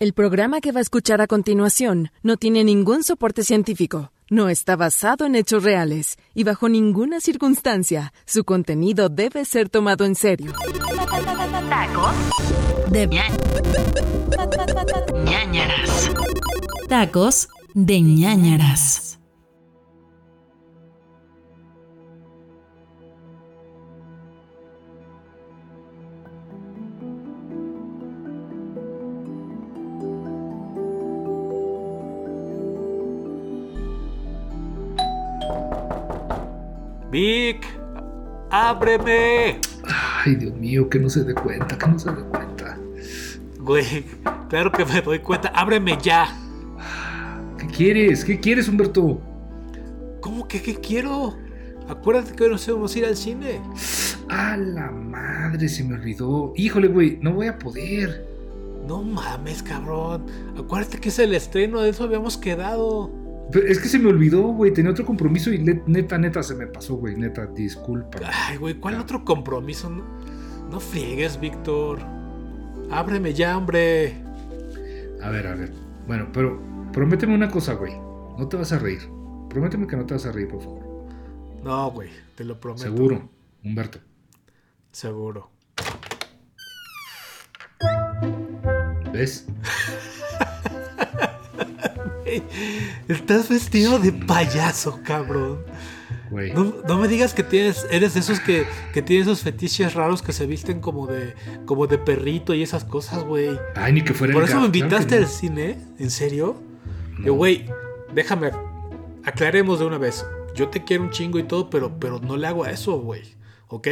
[0.00, 4.76] El programa que va a escuchar a continuación no tiene ningún soporte científico, no está
[4.76, 10.52] basado en hechos reales y bajo ninguna circunstancia su contenido debe ser tomado en serio.
[11.68, 12.14] Tacos
[12.92, 13.06] de
[15.24, 16.10] ñañaras.
[16.88, 19.18] Tacos de ñañaras.
[37.18, 37.66] Vic,
[38.48, 39.58] ábreme.
[40.24, 42.78] Ay, Dios mío, que no se dé cuenta, que no se dé cuenta.
[43.58, 44.04] Güey,
[44.48, 45.48] claro que me doy cuenta.
[45.48, 46.28] Ábreme ya.
[47.58, 48.24] ¿Qué quieres?
[48.24, 49.20] ¿Qué quieres, Humberto?
[50.20, 51.36] ¿Cómo que qué quiero?
[51.88, 53.60] Acuérdate que hoy nos íbamos a ir al cine.
[54.28, 56.52] A la madre, se me olvidó.
[56.54, 58.28] Híjole, güey, no voy a poder.
[58.86, 60.24] No mames, cabrón.
[60.56, 63.10] Acuérdate que es el estreno, de eso habíamos quedado.
[63.54, 64.72] Es que se me olvidó, güey.
[64.72, 67.16] Tenía otro compromiso y neta, neta se me pasó, güey.
[67.16, 68.18] Neta, disculpa.
[68.24, 69.88] Ay, güey, ¿cuál otro compromiso?
[69.88, 70.04] No,
[70.70, 71.98] no friegues, Víctor.
[72.90, 74.22] Ábreme ya, hombre.
[75.22, 75.72] A ver, a ver.
[76.06, 76.60] Bueno, pero
[76.92, 77.92] prométeme una cosa, güey.
[78.38, 79.00] No te vas a reír.
[79.48, 81.06] Prométeme que no te vas a reír, por favor.
[81.62, 82.82] No, güey, te lo prometo.
[82.82, 83.28] Seguro,
[83.64, 83.98] Humberto.
[84.92, 85.50] Seguro.
[89.12, 89.46] ¿Ves?
[93.08, 95.64] Estás vestido de payaso, cabrón.
[96.30, 100.32] No, me digas que tienes, eres de esos que, que tienen esos fetiches raros que
[100.32, 101.34] se visten como de,
[101.64, 103.58] como de perrito y esas cosas, güey.
[103.74, 106.60] Ay, ni que fuera Por eso me invitaste al cine, ¿en serio?
[107.24, 107.66] Yo, güey,
[108.14, 108.50] déjame,
[109.24, 110.24] aclaremos de una vez.
[110.54, 113.22] Yo te quiero un chingo y todo, pero, pero no le hago a eso, güey.
[113.68, 113.88] ¿Ok?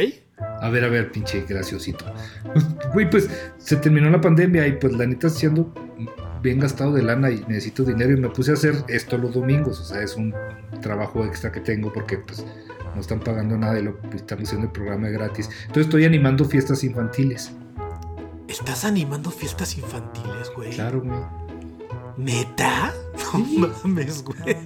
[0.61, 2.05] A ver, a ver, pinche graciosito.
[2.93, 5.73] Güey, pues se terminó la pandemia y pues la neta siendo
[6.41, 9.79] bien gastado de lana y necesito dinero y me puse a hacer esto los domingos.
[9.79, 10.33] O sea, es un
[10.81, 12.45] trabajo extra que tengo porque pues
[12.95, 15.49] no están pagando nada de lo que estamos haciendo el programa gratis.
[15.61, 17.51] Entonces estoy animando fiestas infantiles.
[18.47, 20.71] ¿Estás animando fiestas infantiles, güey?
[20.71, 21.19] Claro, güey.
[22.17, 22.93] ¿Neta?
[23.33, 24.39] No mames, güey.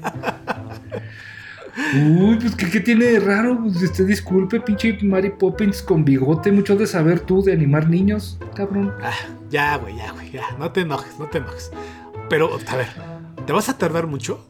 [1.96, 3.60] Uy, pues ¿qué, tiene de raro?
[3.62, 8.38] Pues, este, disculpe, pinche Mary Poppins con bigote, mucho de saber tú de animar niños,
[8.56, 8.94] cabrón.
[9.02, 9.14] Ah,
[9.50, 11.72] ya, güey, ya, güey, ya, no te enojes, no te enojes.
[12.30, 12.88] Pero, a ver,
[13.46, 14.48] ¿te vas a tardar mucho?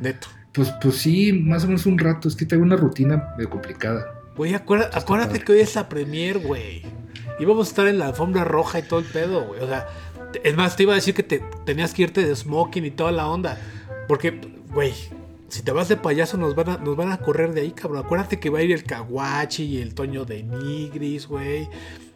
[0.00, 0.28] Neto.
[0.52, 4.06] Pues, pues sí, más o menos un rato, es que tengo una rutina medio complicada.
[4.36, 6.82] Güey, acuérdate, acuérdate que hoy es la premier, güey.
[7.38, 9.60] Íbamos a estar en la alfombra roja y todo el pedo, güey.
[9.60, 9.86] O sea,
[10.42, 13.12] es más, te iba a decir que te tenías que irte de smoking y toda
[13.12, 13.58] la onda.
[14.08, 14.40] Porque,
[14.72, 14.92] güey,
[15.48, 18.04] si te vas de payaso nos van a, nos van a correr de ahí, cabrón.
[18.04, 21.68] Acuérdate que va a ir el Kawachi y el Toño de Nigris, güey.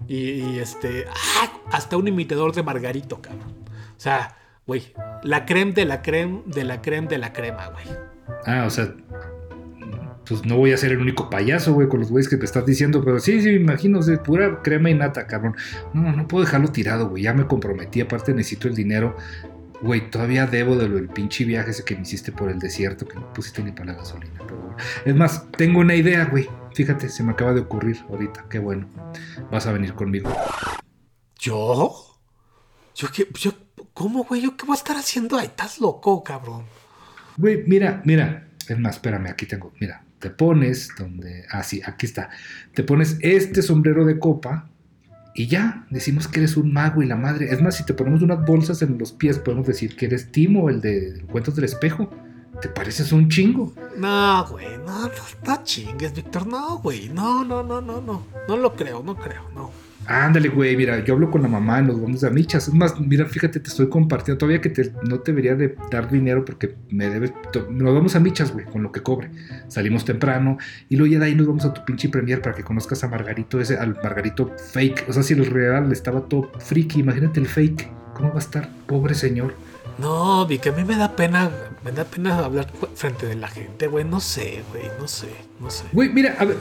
[0.07, 1.05] Y, este.
[1.09, 1.53] ¡ah!
[1.71, 3.55] Hasta un imitador de Margarito, cabrón.
[3.97, 4.37] O sea,
[4.67, 4.93] güey.
[5.23, 7.87] La creme de la creme de la creme de la crema, güey.
[8.47, 8.95] Ah, o sea.
[10.27, 12.67] Pues no voy a ser el único payaso, güey, con los güeyes que te estás
[12.67, 15.55] diciendo, pero sí, sí, me imagino, pura crema y nata, cabrón.
[15.95, 17.23] No, no puedo dejarlo tirado, güey.
[17.23, 19.17] Ya me comprometí, aparte necesito el dinero.
[19.81, 23.07] Güey, todavía debo de lo del pinche viaje ese que me hiciste por el desierto,
[23.07, 24.35] que no pusiste ni para la gasolina.
[24.39, 26.49] Pero Es más, tengo una idea, güey.
[26.75, 28.47] Fíjate, se me acaba de ocurrir ahorita.
[28.49, 28.89] Qué bueno.
[29.53, 30.31] Vas a venir conmigo.
[31.39, 31.95] ¿Yo?
[32.97, 33.29] ¿Yo qué?
[33.35, 33.53] Yo,
[33.95, 34.43] ¿Cómo, güey?
[34.43, 35.47] ¿Yo qué voy a estar haciendo ahí?
[35.47, 36.65] Estás loco, cabrón.
[37.37, 38.49] Güey, mira, mira.
[38.69, 39.73] Es más, espérame, aquí tengo.
[39.81, 41.45] Mira, te pones donde.
[41.51, 42.31] Ah, sí, aquí está.
[42.75, 44.71] Te pones este sombrero de copa
[45.39, 47.53] y ya, decimos que eres un mago y la madre.
[47.53, 50.69] Es más, si te ponemos unas bolsas en los pies, podemos decir que eres Timo,
[50.69, 52.11] el de Cuentos del Espejo.
[52.61, 53.73] ¿Te pareces un chingo?
[53.97, 55.09] No, güey, no,
[55.63, 56.45] chingues, Víctor.
[56.49, 58.27] No, güey, no, no, no, no, no.
[58.49, 59.71] No lo creo, no creo, no.
[60.11, 62.67] Ándale, güey, mira, yo hablo con la mamá, nos vamos a michas.
[62.67, 64.39] Es más, mira, fíjate, te estoy compartiendo.
[64.39, 64.73] Todavía que
[65.07, 67.31] no te debería de dar dinero porque me debes.
[67.69, 69.31] Nos vamos a michas, güey, con lo que cobre.
[69.69, 70.57] Salimos temprano
[70.89, 73.09] y luego ya de ahí nos vamos a tu pinche premier para que conozcas a
[73.09, 75.05] Margarito, ese, al Margarito fake.
[75.11, 77.91] O sea, si el real estaba todo friki, imagínate el fake.
[78.15, 78.71] ¿Cómo va a estar?
[78.87, 79.53] Pobre señor.
[79.99, 81.51] No, vi que a mí me da pena,
[81.85, 84.05] me da pena hablar frente de la gente, güey.
[84.05, 85.29] No sé, güey, no sé,
[85.61, 85.85] no sé.
[85.93, 86.57] Güey, mira, a ver,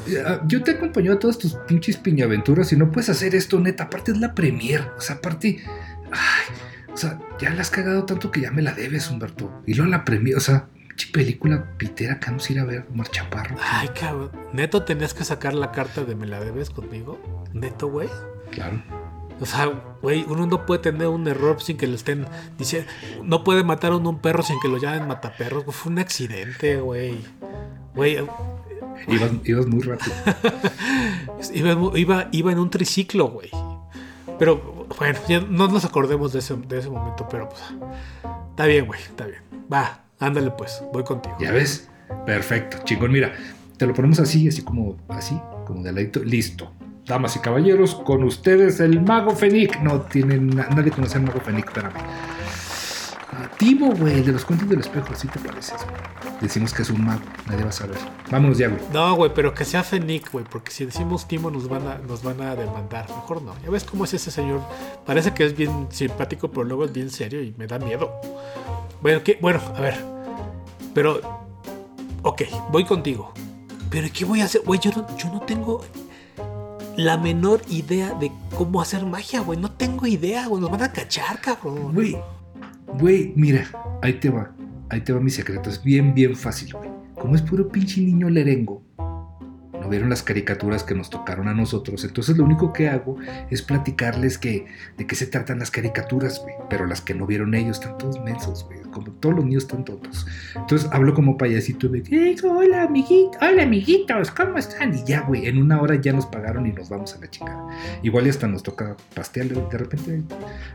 [0.47, 3.83] yo te acompaño a todas tus pinches piñaventuras y no puedes hacer esto, neta.
[3.83, 5.63] Aparte es la premier, o sea, aparte,
[6.11, 6.55] ay,
[6.91, 9.61] o sea, ya la has cagado tanto que ya me la debes, Humberto.
[9.67, 10.67] Y luego la premier, o sea,
[11.05, 13.55] película pitera que vamos a ir a ver, Mar Chaparro.
[13.61, 14.31] Ay, cabrón.
[14.53, 17.19] Neto, tenías que sacar la carta de me la debes conmigo.
[17.53, 18.09] Neto, güey.
[18.51, 18.81] Claro.
[19.39, 22.25] O sea, güey, uno no puede tener un error sin que lo estén
[22.57, 22.89] diciendo.
[23.23, 25.63] No puede matar a un perro sin que lo llamen mataperros.
[25.75, 27.19] Fue un accidente, güey.
[27.95, 28.17] Güey.
[29.07, 30.15] Ibas, muy rápido.
[31.93, 33.49] iba, iba, en un triciclo, güey.
[34.39, 37.61] Pero bueno, ya no nos acordemos de ese, de ese momento, pero pues.
[38.49, 39.41] Está bien, güey, está bien.
[39.71, 41.35] Va, ándale pues, voy contigo.
[41.39, 41.87] ¿Ya ves?
[42.25, 43.11] Perfecto, chingón.
[43.11, 43.33] Mira,
[43.77, 46.23] te lo ponemos así, así como, así, como de ladito.
[46.23, 46.71] Listo.
[47.07, 49.79] Damas y caballeros, con ustedes el Mago Fenic.
[49.81, 51.93] No tienen, na- nadie conoce al Mago Fenic, espérame.
[53.31, 55.75] Ah, Timo, güey, de los cuentos del espejo, así te pareces.
[56.41, 57.97] Decimos que es un mago, nadie va a saber.
[58.29, 58.79] Vámonos ya, güey.
[58.93, 63.07] No, güey, pero que sea Fenic, güey, porque si decimos Timo nos van, a, demandar.
[63.09, 63.53] Mejor no.
[63.63, 64.61] Ya ves cómo es ese señor.
[65.05, 68.11] Parece que es bien simpático, pero luego es bien serio y me da miedo.
[69.01, 69.37] Bueno, ¿qué?
[69.41, 69.95] bueno, a ver.
[70.93, 71.21] Pero,
[72.23, 73.33] ok, voy contigo.
[73.89, 74.61] Pero ¿qué voy a hacer?
[74.65, 75.83] Güey, yo no, yo no tengo
[76.97, 79.59] la menor idea de cómo hacer magia, güey.
[79.59, 80.59] No tengo idea, güey.
[80.59, 81.93] Nos van a cachar, cabrón.
[81.93, 82.17] Güey,
[82.99, 83.67] güey, mira,
[84.01, 84.51] ahí te va.
[84.89, 85.69] Ahí te va mi secreto.
[85.69, 86.89] Es bien, bien fácil, güey.
[87.15, 88.83] Como es puro pinche niño lerengo,
[89.87, 92.03] vieron las caricaturas que nos tocaron a nosotros.
[92.03, 93.17] Entonces lo único que hago
[93.49, 94.65] es platicarles que
[94.97, 96.55] de qué se tratan las caricaturas, güey.
[96.69, 98.67] Pero las que no vieron ellos están todos mensos.
[98.91, 100.25] Como todos los niños están tontos.
[100.55, 104.95] Entonces hablo como payasito de "Eh, hola amiguitos, hola amiguitos, ¿cómo están?
[104.97, 107.67] Y ya, güey, en una hora ya nos pagaron y nos vamos a la chingada.
[108.01, 110.23] Igual y hasta nos toca pastel, de repente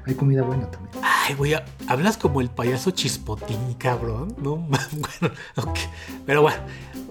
[0.07, 0.95] hay comida buena también.
[1.03, 1.55] Ay, güey,
[1.89, 4.35] hablas como el payaso chispotín, cabrón.
[4.41, 5.79] No, bueno, ok.
[6.25, 6.59] Pero bueno,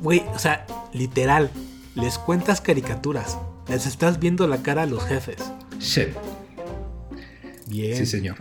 [0.02, 1.50] güey, o sea, literal,
[1.96, 3.38] les cuentas caricaturas.
[3.68, 5.38] Les estás viendo la cara a los jefes.
[5.80, 6.08] Sí,
[7.68, 8.36] Bien, sí señor.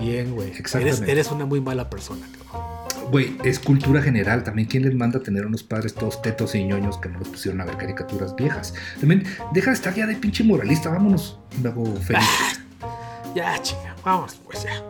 [0.00, 0.48] bien, güey.
[0.50, 0.96] Exactamente.
[1.04, 2.62] Eres, eres una muy mala persona, cabrón.
[3.10, 4.42] Güey, es cultura general.
[4.42, 7.28] También, ¿quién les manda a tener unos padres todos tetos y ñoños que no los
[7.28, 8.74] pusieron a ver caricaturas viejas?
[8.98, 10.88] También, deja de estar ya de pinche moralista.
[10.90, 12.22] Vámonos, luego feliz.
[13.34, 14.82] Ya, chinga, vamos, pues ya.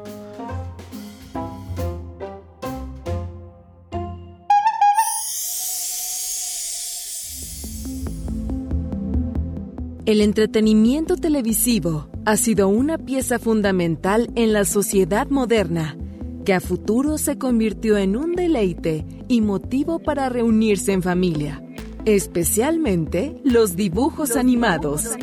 [10.12, 15.96] El entretenimiento televisivo ha sido una pieza fundamental en la sociedad moderna,
[16.44, 21.64] que a futuro se convirtió en un deleite y motivo para reunirse en familia,
[22.04, 25.16] especialmente los dibujos animados.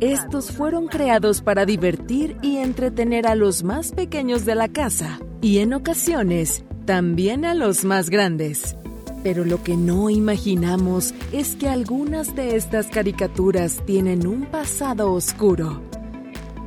[0.00, 5.60] Estos fueron creados para divertir y entretener a los más pequeños de la casa y
[5.60, 8.76] en ocasiones también a los más grandes.
[9.22, 15.80] Pero lo que no imaginamos es que algunas de estas caricaturas tienen un pasado oscuro.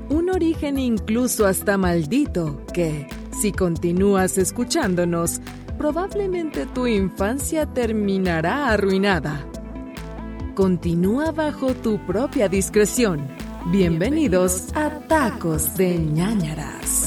[0.09, 3.07] Un origen incluso hasta maldito que,
[3.41, 5.41] si continúas escuchándonos,
[5.77, 9.45] probablemente tu infancia terminará arruinada.
[10.53, 13.27] Continúa bajo tu propia discreción.
[13.71, 17.04] Bienvenidos a Tacos de ñañaras.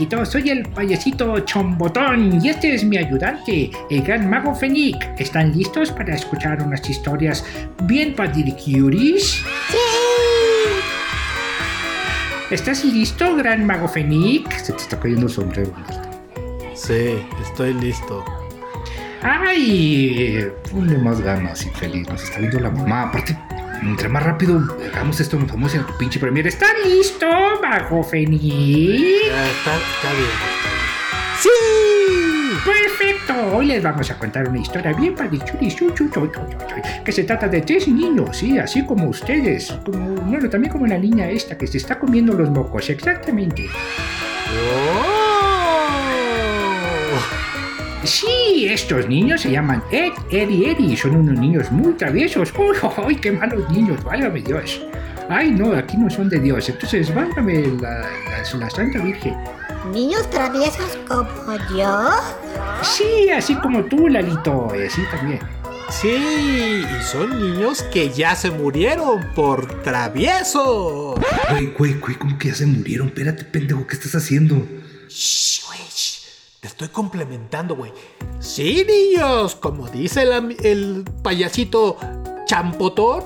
[0.00, 4.96] Amiguitos, soy el payasito Chombotón y este es mi ayudante, el gran mago Fenic.
[5.18, 7.44] ¿Están listos para escuchar unas historias
[7.82, 9.44] bien padiricurious?
[9.68, 9.76] ¡Sí!
[12.50, 14.50] ¿Estás listo, gran mago Fenic?
[14.56, 15.74] Se te está cayendo el sombrero.
[16.72, 18.24] Sí, estoy listo.
[19.20, 20.46] ¡Ay!
[20.72, 22.08] Ponle más ganas y feliz.
[22.08, 23.02] Nos está viendo la mamá.
[23.02, 23.36] Aparte,
[23.82, 24.60] entre más rápido
[24.92, 26.46] hagamos esto, nos vamos a pinche premier.
[26.46, 27.26] Está ¿Está listo,
[27.60, 28.40] mago Fenic?
[28.42, 30.30] Ya, está, está bien.
[31.40, 31.48] ¡Sí!
[32.64, 33.56] ¡Perfecto!
[33.56, 35.14] Hoy les vamos a contar una historia bien
[35.74, 36.10] chu, chu,
[37.04, 39.72] que se trata de tres niños, sí, así como ustedes.
[39.84, 43.66] Como, bueno, también como la niña esta que se está comiendo los mocos, exactamente.
[43.66, 45.19] ¡Oh!
[48.04, 50.96] Sí, estos niños se llaman Ed, Ed y Eddie.
[50.96, 52.52] Son unos niños muy traviesos.
[52.58, 52.76] ¡Uy,
[53.06, 54.02] uy, qué malos niños!
[54.02, 54.80] ¡Válgame Dios!
[55.28, 56.68] Ay, no, aquí no son de Dios.
[56.68, 59.36] Entonces, válgame la, la, la Santa Virgen.
[59.92, 62.10] ¿Niños traviesos como yo?
[62.82, 64.72] Sí, así como tú, Lalito.
[64.74, 65.40] Y así también.
[65.90, 71.14] Sí, y son niños que ya se murieron por travieso.
[71.50, 73.08] Güey, güey, güey, ¿cómo que ya se murieron?
[73.08, 74.66] Espérate, pendejo, ¿qué estás haciendo?
[75.08, 75.69] Shh.
[76.60, 77.90] Te estoy complementando, güey.
[78.38, 80.24] Sí, niños, como dice
[80.62, 81.96] el, payasito
[82.44, 83.24] champotón,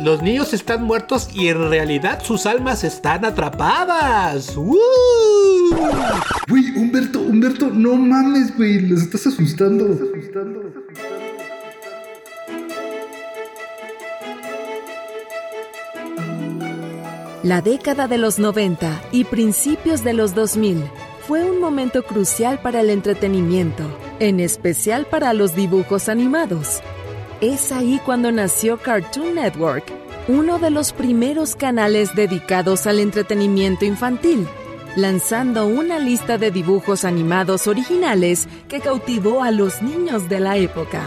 [0.00, 4.56] los niños están muertos y en realidad sus almas están atrapadas.
[4.56, 4.74] ¡Uh!
[6.48, 9.98] Güey, Humberto, Humberto, no mames, güey, los estás asustando.
[17.42, 20.84] La década de los 90 y principios de los 2000
[21.30, 23.84] fue un momento crucial para el entretenimiento,
[24.18, 26.82] en especial para los dibujos animados.
[27.40, 29.84] Es ahí cuando nació Cartoon Network,
[30.26, 34.44] uno de los primeros canales dedicados al entretenimiento infantil,
[34.96, 41.04] lanzando una lista de dibujos animados originales que cautivó a los niños de la época.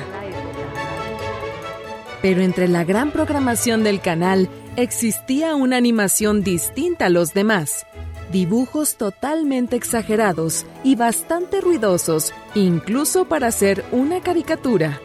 [2.21, 7.85] Pero entre la gran programación del canal existía una animación distinta a los demás.
[8.33, 14.99] Dibujos totalmente exagerados y bastante ruidosos, incluso para ser una caricatura.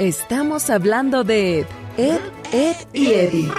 [0.00, 1.66] Estamos hablando de Ed,
[1.96, 2.18] Ed,
[2.52, 3.52] Ed y Eddie.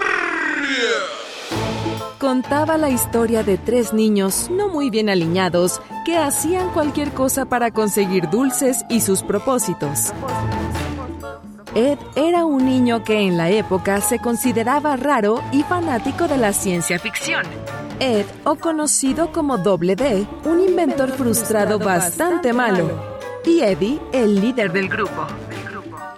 [2.20, 7.72] Contaba la historia de tres niños no muy bien aliñados que hacían cualquier cosa para
[7.72, 10.12] conseguir dulces y sus propósitos.
[11.74, 16.52] Ed era un niño que en la época se consideraba raro y fanático de la
[16.52, 17.46] ciencia ficción.
[18.00, 22.90] Ed, o conocido como Doble D, un inventor frustrado bastante malo.
[23.46, 25.26] Y Eddie, el líder del grupo.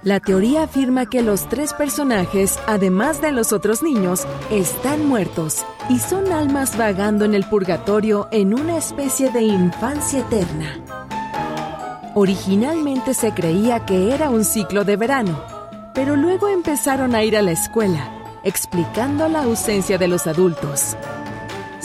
[0.04, 6.00] La teoría afirma que los tres personajes, además de los otros niños, están muertos y
[6.00, 10.80] son almas vagando en el purgatorio en una especie de infancia eterna.
[12.16, 15.40] Originalmente se creía que era un ciclo de verano,
[15.94, 18.10] pero luego empezaron a ir a la escuela,
[18.44, 20.96] explicando la ausencia de los adultos.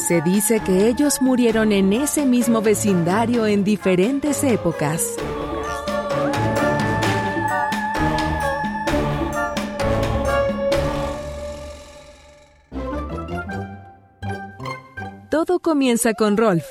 [0.07, 5.15] Se dice que ellos murieron en ese mismo vecindario en diferentes épocas.
[15.31, 16.65] Todo comienza con Rolf,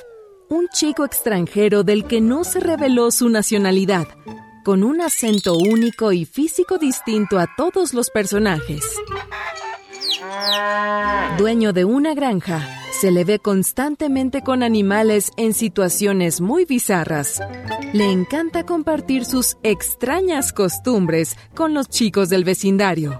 [0.50, 4.07] un chico extranjero del que no se reveló su nacionalidad,
[4.65, 8.83] con un acento único y físico distinto a todos los personajes.
[11.38, 17.41] Dueño de una granja, se le ve constantemente con animales en situaciones muy bizarras.
[17.93, 23.19] Le encanta compartir sus extrañas costumbres con los chicos del vecindario.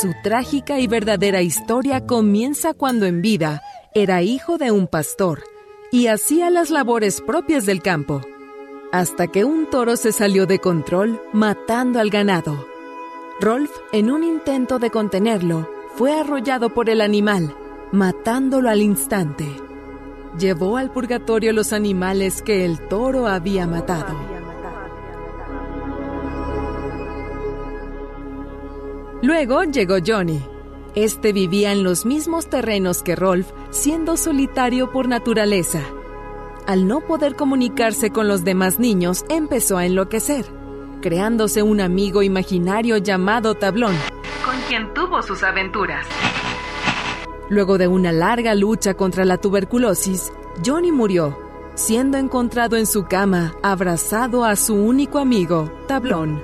[0.00, 3.62] Su trágica y verdadera historia comienza cuando en vida
[3.94, 5.44] era hijo de un pastor
[5.90, 8.22] y hacía las labores propias del campo,
[8.92, 12.66] hasta que un toro se salió de control matando al ganado.
[13.40, 17.54] Rolf, en un intento de contenerlo, fue arrollado por el animal,
[17.92, 19.46] matándolo al instante.
[20.38, 24.16] Llevó al purgatorio los animales que el toro había matado.
[29.20, 30.42] Luego llegó Johnny.
[30.94, 35.80] Este vivía en los mismos terrenos que Rolf, siendo solitario por naturaleza.
[36.66, 40.46] Al no poder comunicarse con los demás niños, empezó a enloquecer,
[41.00, 43.96] creándose un amigo imaginario llamado Tablón,
[44.44, 46.06] con quien tuvo sus aventuras.
[47.48, 50.32] Luego de una larga lucha contra la tuberculosis,
[50.64, 51.38] Johnny murió,
[51.74, 56.42] siendo encontrado en su cama, abrazado a su único amigo, Tablón.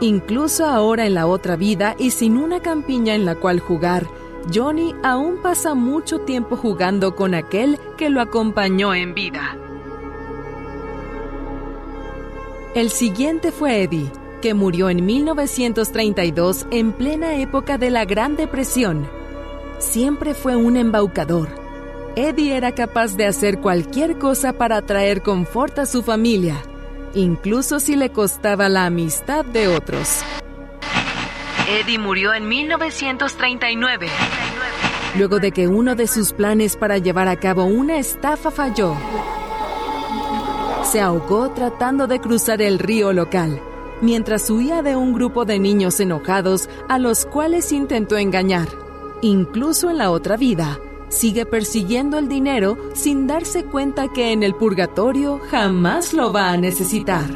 [0.00, 4.06] Incluso ahora en la otra vida y sin una campiña en la cual jugar,
[4.52, 9.56] Johnny aún pasa mucho tiempo jugando con aquel que lo acompañó en vida.
[12.74, 19.17] El siguiente fue Eddie, que murió en 1932 en plena época de la Gran Depresión.
[19.78, 21.48] Siempre fue un embaucador.
[22.16, 26.62] Eddie era capaz de hacer cualquier cosa para traer confort a su familia
[27.14, 30.20] incluso si le costaba la amistad de otros.
[31.68, 34.08] Eddie murió en 1939,
[35.16, 38.94] luego de que uno de sus planes para llevar a cabo una estafa falló.
[40.84, 43.60] Se ahogó tratando de cruzar el río local,
[44.00, 48.87] mientras huía de un grupo de niños enojados a los cuales intentó engañar.
[49.22, 54.54] Incluso en la otra vida, sigue persiguiendo el dinero sin darse cuenta que en el
[54.54, 57.26] purgatorio jamás lo va a necesitar.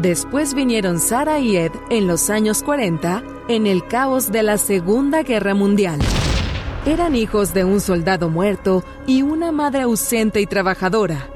[0.00, 5.22] Después vinieron Sara y Ed en los años 40 en el caos de la Segunda
[5.22, 6.00] Guerra Mundial.
[6.86, 11.28] Eran hijos de un soldado muerto y una madre ausente y trabajadora.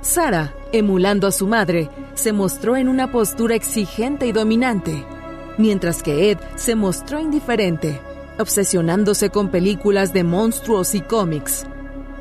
[0.00, 5.04] Sara, emulando a su madre, se mostró en una postura exigente y dominante,
[5.58, 8.00] mientras que Ed se mostró indiferente
[8.38, 11.66] obsesionándose con películas de monstruos y cómics.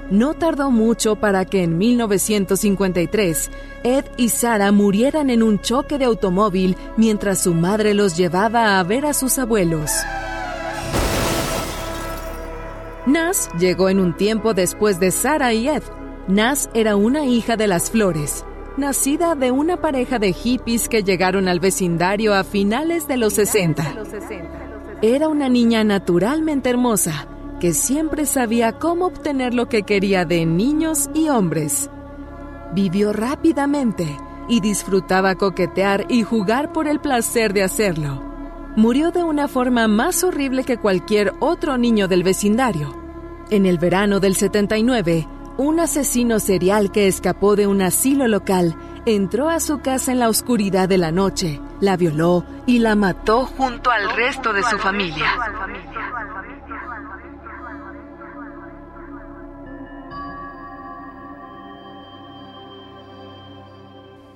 [0.10, 3.51] No tardó mucho para que en 1953
[3.84, 8.84] Ed y Sara murieran en un choque de automóvil mientras su madre los llevaba a
[8.84, 9.91] ver a sus abuelos.
[13.06, 15.84] Nas llegó en un tiempo después de Sara y Ed.
[16.27, 18.46] Nas era una hija de las flores,
[18.77, 23.96] nacida de una pareja de hippies que llegaron al vecindario a finales de los 60.
[25.01, 27.27] Era una niña naturalmente hermosa,
[27.60, 31.89] que siempre sabía cómo obtener lo que quería de niños y hombres.
[32.74, 34.17] Vivió rápidamente
[34.48, 38.24] y disfrutaba coquetear y jugar por el placer de hacerlo.
[38.75, 42.96] murió de una forma más horrible que cualquier otro niño del vecindario.
[43.50, 49.49] En el verano del 79, un asesino serial que escapó de un asilo local entró
[49.49, 53.89] a su casa en la oscuridad de la noche, la violó y la mató junto
[53.89, 55.25] al resto de su familia.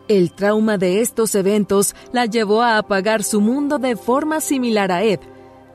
[0.07, 5.03] El trauma de estos eventos la llevó a apagar su mundo de forma similar a
[5.03, 5.19] Ed,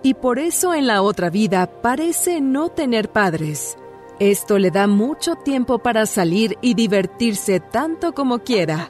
[0.03, 3.79] y por eso en la otra vida parece no tener padres.
[4.19, 8.89] Esto le da mucho tiempo para salir y divertirse tanto como quiera.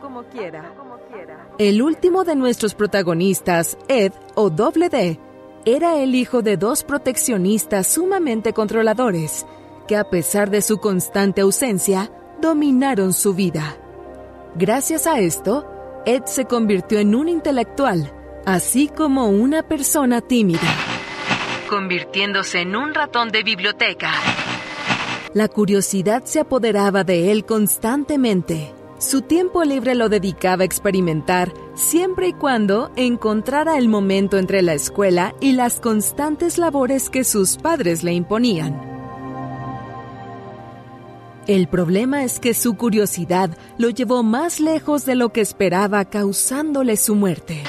[1.59, 5.19] El último de nuestros protagonistas, Ed o Doble D,
[5.65, 9.47] era el hijo de dos proteccionistas sumamente controladores,
[9.89, 13.77] que a pesar de su constante ausencia, dominaron su vida.
[14.55, 15.67] Gracias a esto,
[16.07, 18.13] Ed se convirtió en un intelectual,
[18.45, 20.61] así como una persona tímida,
[21.69, 24.13] convirtiéndose en un ratón de biblioteca.
[25.37, 28.73] La curiosidad se apoderaba de él constantemente.
[28.97, 34.73] Su tiempo libre lo dedicaba a experimentar siempre y cuando encontrara el momento entre la
[34.73, 38.81] escuela y las constantes labores que sus padres le imponían.
[41.47, 46.97] El problema es que su curiosidad lo llevó más lejos de lo que esperaba, causándole
[46.97, 47.63] su muerte.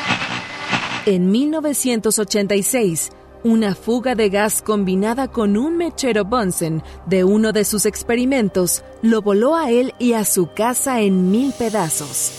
[1.06, 3.12] En 1986,
[3.44, 9.22] una fuga de gas combinada con un mechero Bunsen de uno de sus experimentos lo
[9.22, 12.32] voló a él y a su casa en mil pedazos.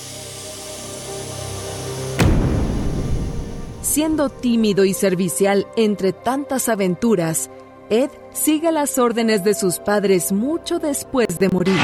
[3.83, 7.51] Siendo tímido y servicial entre tantas aventuras,
[7.91, 11.81] Ed sigue las órdenes de sus padres mucho después de morir.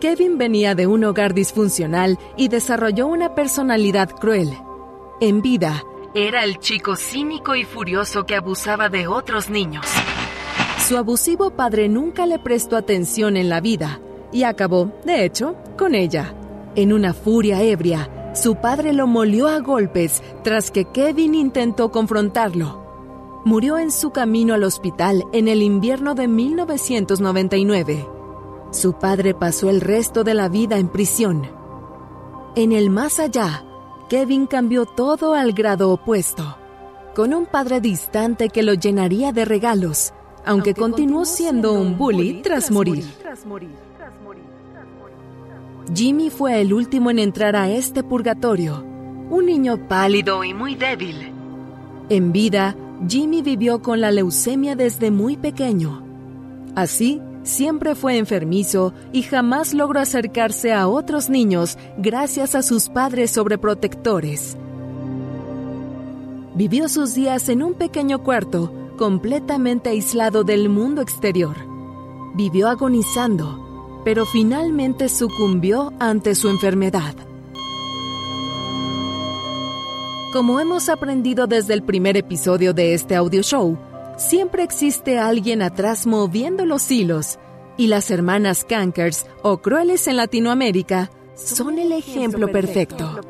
[0.00, 4.50] Kevin venía de un hogar disfuncional y desarrolló una personalidad cruel.
[5.20, 5.82] En vida,
[6.14, 9.86] era el chico cínico y furioso que abusaba de otros niños.
[10.86, 14.00] Su abusivo padre nunca le prestó atención en la vida
[14.32, 16.34] y acabó, de hecho, con ella.
[16.76, 22.84] En una furia ebria, su padre lo molió a golpes tras que Kevin intentó confrontarlo
[23.44, 28.08] murió en su camino al hospital en el invierno de 1999.
[28.70, 31.46] Su padre pasó el resto de la vida en prisión.
[32.56, 33.64] En el más allá,
[34.08, 36.56] Kevin cambió todo al grado opuesto,
[37.14, 40.12] con un padre distante que lo llenaría de regalos,
[40.44, 43.04] aunque, continuó siendo un bully tras morir.
[45.94, 48.84] Jimmy fue el último en entrar a este purgatorio,
[49.30, 51.32] un niño pálido y muy débil.
[52.10, 52.76] En vida,
[53.08, 56.02] Jimmy vivió con la leucemia desde muy pequeño.
[56.74, 63.30] Así, siempre fue enfermizo y jamás logró acercarse a otros niños gracias a sus padres
[63.30, 64.56] sobreprotectores.
[66.56, 71.56] Vivió sus días en un pequeño cuarto, completamente aislado del mundo exterior.
[72.34, 77.14] Vivió agonizando, pero finalmente sucumbió ante su enfermedad.
[80.32, 83.78] Como hemos aprendido desde el primer episodio de este audio show,
[84.16, 87.38] siempre existe alguien atrás moviendo los hilos,
[87.76, 93.20] y las hermanas Cankers o Crueles en Latinoamérica son el ejemplo perfecto.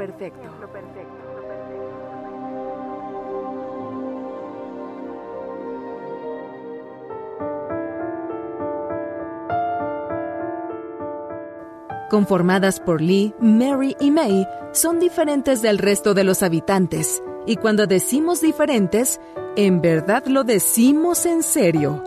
[12.15, 17.87] conformadas por Lee, Mary y May, son diferentes del resto de los habitantes, y cuando
[17.87, 19.21] decimos diferentes,
[19.57, 22.03] en verdad lo decimos en serio.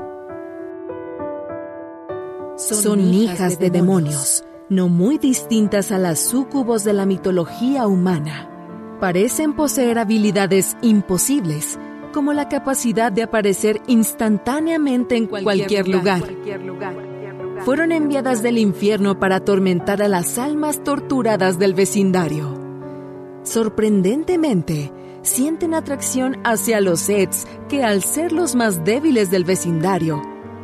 [2.57, 8.49] Son, hijas de demonios, no muy distintas a las súcubos de la mitología humana.
[8.99, 11.77] Parecen poseer habilidades imposibles,
[12.13, 16.23] como la capacidad de aparecer instantáneamente en cualquier, lugar
[17.59, 22.53] fueron enviadas del infierno para atormentar a las almas torturadas del vecindario.
[23.43, 24.91] Sorprendentemente,
[25.27, 30.21] sienten atracción hacia los Sets que al ser los más débiles del vecindario,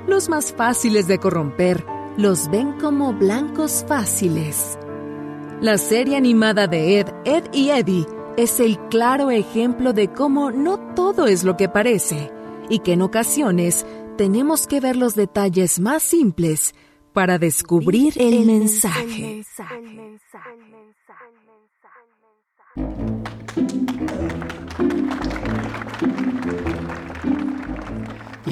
[0.07, 1.85] los más fáciles de corromper,
[2.17, 4.77] los ven como blancos fáciles.
[5.61, 8.05] La serie animada de Ed, Ed y Eddie
[8.37, 12.31] es el claro ejemplo de cómo no todo es lo que parece
[12.69, 13.85] y que en ocasiones
[14.17, 16.73] tenemos que ver los detalles más simples
[17.13, 19.43] para descubrir el mensaje.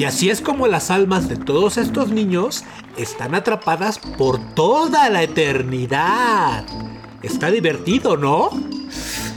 [0.02, 2.64] Y así es como las almas de todos estos niños
[2.98, 6.66] están atrapadas por toda la eternidad.
[7.22, 8.50] Está divertido, ¿no?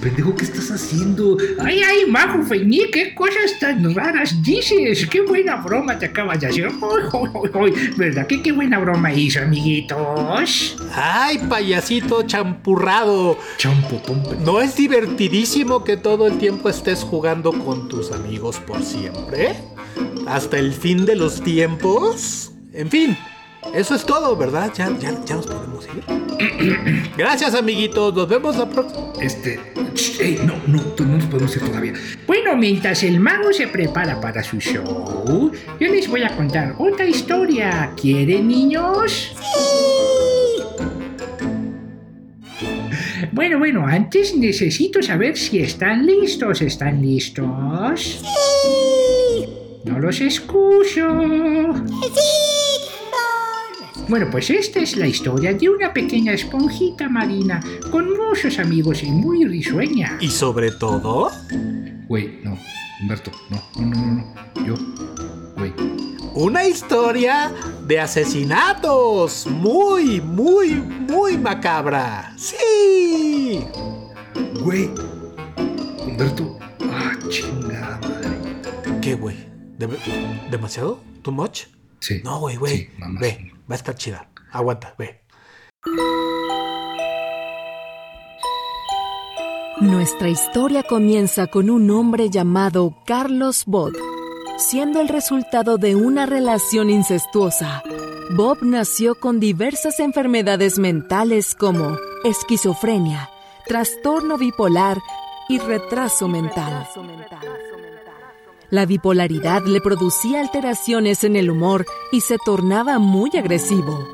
[0.00, 1.36] pendejo, ¿qué estás haciendo?
[1.60, 5.06] Ay, ay, Majo Feñí, qué cosas tan raras dices.
[5.06, 6.66] Qué buena broma te acabas de hacer.
[6.66, 6.72] Ay,
[7.12, 7.90] ay, ay, ay.
[7.98, 10.76] ¿Verdad que qué buena broma hizo, amiguitos?
[10.94, 13.36] Ay, payasito champurrado.
[13.58, 14.22] Champotón.
[14.22, 19.56] pe- ¿No es divertidísimo que todo el tiempo estés jugando con tus amigos por siempre?
[20.26, 22.52] ¿Hasta el fin de los tiempos?
[22.72, 23.16] En fin,
[23.72, 24.72] eso es todo, ¿verdad?
[24.76, 27.12] Ya, ya, ya nos podemos ir.
[27.16, 28.14] Gracias, amiguitos.
[28.14, 29.12] Nos vemos la próxima.
[29.20, 29.58] Este.
[29.94, 31.92] ch, ey, no, no, no nos podemos ir todavía.
[32.26, 37.06] Bueno, mientras el mago se prepara para su show, yo les voy a contar otra
[37.06, 37.92] historia.
[38.00, 39.34] ¿Quieren, niños?
[43.32, 46.60] Bueno, bueno, antes necesito saber si están listos.
[46.60, 48.22] ¿Están listos?
[49.94, 51.06] No los escucho.
[54.08, 57.60] Bueno, pues esta es la historia de una pequeña esponjita marina
[57.92, 60.18] con muchos amigos y muy risueña.
[60.20, 61.30] Y sobre todo,
[62.08, 62.58] Güey, no.
[63.02, 64.34] Humberto, no, no, no, no.
[64.56, 64.66] no.
[64.66, 64.74] Yo.
[65.58, 65.72] Güey.
[66.34, 67.52] una historia
[67.86, 69.46] de asesinatos.
[69.46, 72.34] Muy, muy, muy macabra.
[72.36, 73.60] Sí.
[74.60, 74.90] Güey.
[76.04, 76.58] Humberto.
[76.82, 79.00] Ah, chingada madre.
[79.00, 79.53] ¿Qué, güey?
[79.78, 81.00] ¿Dem- ¿Demasiado?
[81.22, 81.64] ¿Too much?
[82.00, 82.20] Sí.
[82.24, 82.76] No, güey, güey.
[82.76, 82.88] Sí,
[83.20, 84.28] ve, va a estar chida.
[84.52, 85.22] Aguanta, ve.
[89.80, 93.92] Nuestra historia comienza con un hombre llamado Carlos Bob,
[94.56, 97.82] siendo el resultado de una relación incestuosa.
[98.36, 103.28] Bob nació con diversas enfermedades mentales como esquizofrenia,
[103.66, 104.98] trastorno bipolar
[105.48, 106.86] y retraso mental.
[108.74, 114.04] La bipolaridad le producía alteraciones en el humor y se tornaba muy agresivo.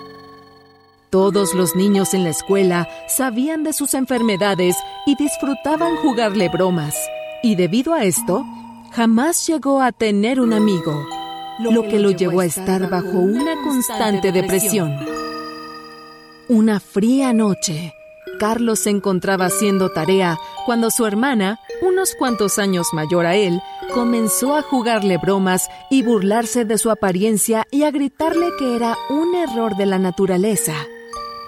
[1.08, 6.94] Todos los niños en la escuela sabían de sus enfermedades y disfrutaban jugarle bromas.
[7.42, 8.44] Y debido a esto,
[8.92, 11.06] jamás llegó a tener un amigo,
[11.60, 14.94] lo que lo llevó a estar bajo una constante depresión.
[16.50, 17.94] Una fría noche,
[18.38, 20.38] Carlos se encontraba haciendo tarea
[20.70, 23.60] cuando su hermana, unos cuantos años mayor a él,
[23.92, 29.34] comenzó a jugarle bromas y burlarse de su apariencia y a gritarle que era un
[29.34, 30.74] error de la naturaleza.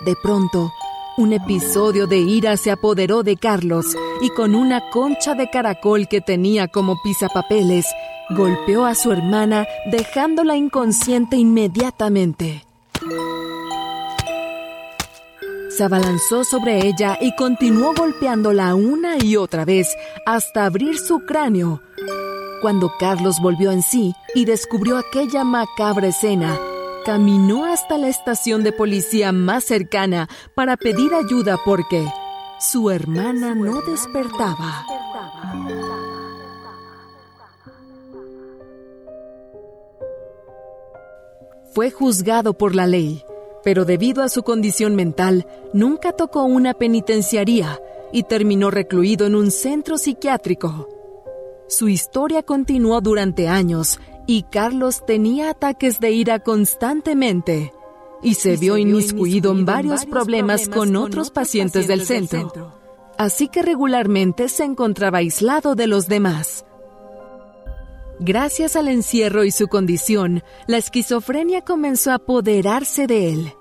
[0.05, 0.73] De pronto,
[1.17, 6.21] un episodio de ira se apoderó de Carlos y con una concha de caracol que
[6.21, 7.87] tenía como pisapapeles,
[8.31, 12.65] golpeó a su hermana dejándola inconsciente inmediatamente.
[15.77, 21.81] Se abalanzó sobre ella y continuó golpeándola una y otra vez hasta abrir su cráneo.
[22.61, 26.61] Cuando Carlos volvió en sí y descubrió aquella macabra escena,
[27.07, 32.07] caminó hasta la estación de policía más cercana para pedir ayuda porque
[32.61, 34.85] su hermana no despertaba.
[41.75, 43.25] Fue juzgado por la ley,
[43.65, 47.81] pero debido a su condición mental, nunca tocó una penitenciaría
[48.13, 50.89] y terminó recluido en un centro psiquiátrico.
[51.69, 57.73] Su historia continuó durante años y Carlos tenía ataques de ira constantemente
[58.23, 62.75] y se vio inmiscuido en varios problemas con otros pacientes del centro.
[63.19, 66.65] Así que regularmente se encontraba aislado de los demás.
[68.25, 73.53] Gracias al encierro y su condición, la esquizofrenia comenzó a apoderarse de él.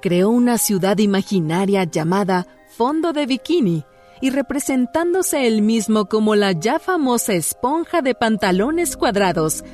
[0.00, 3.84] Creó una ciudad imaginaria llamada Fondo de Bikini
[4.20, 9.64] y representándose él mismo como la ya famosa esponja de pantalones cuadrados,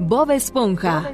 [0.00, 1.12] Bob Esponja.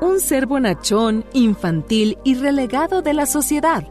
[0.00, 3.82] Un ser bonachón, infantil y relegado de la sociedad.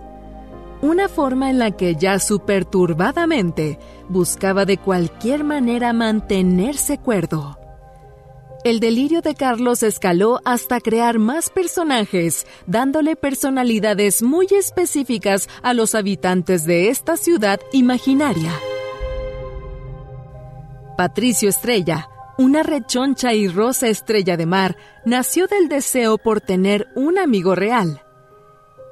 [0.82, 3.78] Una forma en la que ya su perturbada mente
[4.10, 7.58] buscaba de cualquier manera mantenerse cuerdo.
[8.64, 15.96] El delirio de Carlos escaló hasta crear más personajes, dándole personalidades muy específicas a los
[15.96, 18.52] habitantes de esta ciudad imaginaria.
[20.96, 27.18] Patricio Estrella, una rechoncha y rosa estrella de mar, nació del deseo por tener un
[27.18, 28.02] amigo real.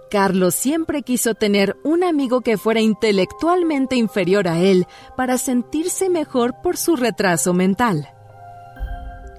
[0.10, 6.56] Carlos siempre quiso tener un amigo que fuera intelectualmente inferior a él para sentirse mejor
[6.62, 8.10] por su retraso mental.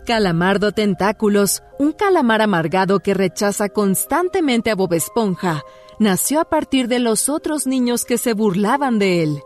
[0.06, 5.62] Calamardo Tentáculos, un calamar amargado que rechaza constantemente a Bob Esponja,
[5.98, 9.42] nació a partir de los otros niños que se burlaban de él.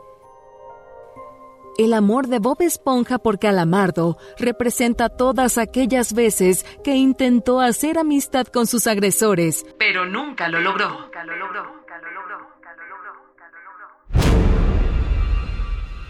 [1.76, 8.46] El amor de Bob Esponja por Calamardo representa todas aquellas veces que intentó hacer amistad
[8.46, 11.10] con sus agresores, pero nunca lo logró.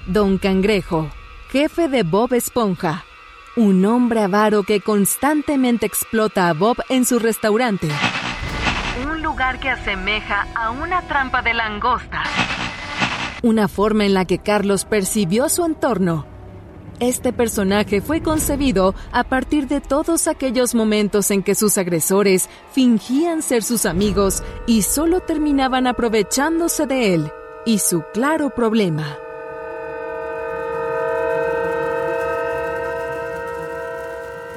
[0.07, 1.09] Don Cangrejo,
[1.51, 3.03] jefe de Bob Esponja,
[3.57, 7.89] un hombre avaro que constantemente explota a Bob en su restaurante.
[9.09, 12.23] Un lugar que asemeja a una trampa de langosta.
[13.45, 16.25] Una forma en la que Carlos percibió su entorno.
[16.99, 23.43] Este personaje fue concebido a partir de todos aquellos momentos en que sus agresores fingían
[23.43, 27.31] ser sus amigos y solo terminaban aprovechándose de él
[27.67, 29.19] y su claro problema.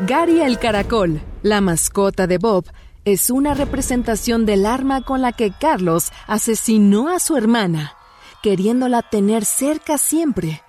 [0.08, 2.63] Gary el Caracol, la mascota de Bob,
[3.04, 7.97] es una representación del arma con la que Carlos asesinó a su hermana,
[8.41, 10.62] queriéndola tener cerca siempre.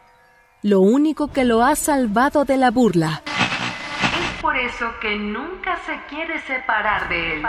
[0.63, 3.23] Lo único que lo ha salvado de la burla.
[3.27, 7.43] Es por eso que nunca se quiere separar de él.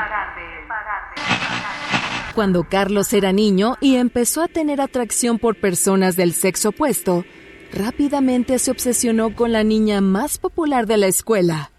[2.35, 7.25] Cuando Carlos era niño y empezó a tener atracción por personas del sexo opuesto,
[7.73, 11.71] rápidamente se obsesionó con la niña más popular de la escuela.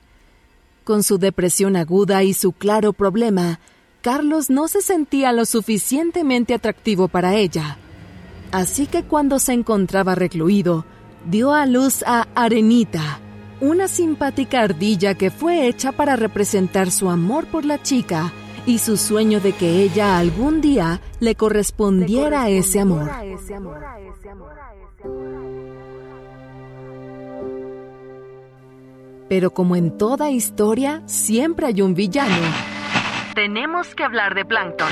[0.85, 3.61] Con su depresión aguda y su claro problema,
[4.03, 7.79] Carlos no se sentía lo suficientemente atractivo para ella.
[8.53, 10.85] Así que cuando se encontraba recluido,
[11.25, 13.21] dio a luz a Arenita,
[13.61, 18.33] una simpática ardilla que fue hecha para representar su amor por la chica
[18.67, 23.11] y su sueño de que ella algún día le correspondiera ese amor.
[29.29, 32.35] Pero como en toda historia, siempre hay un villano.
[33.37, 34.89] Tenemos que hablar de Plankton.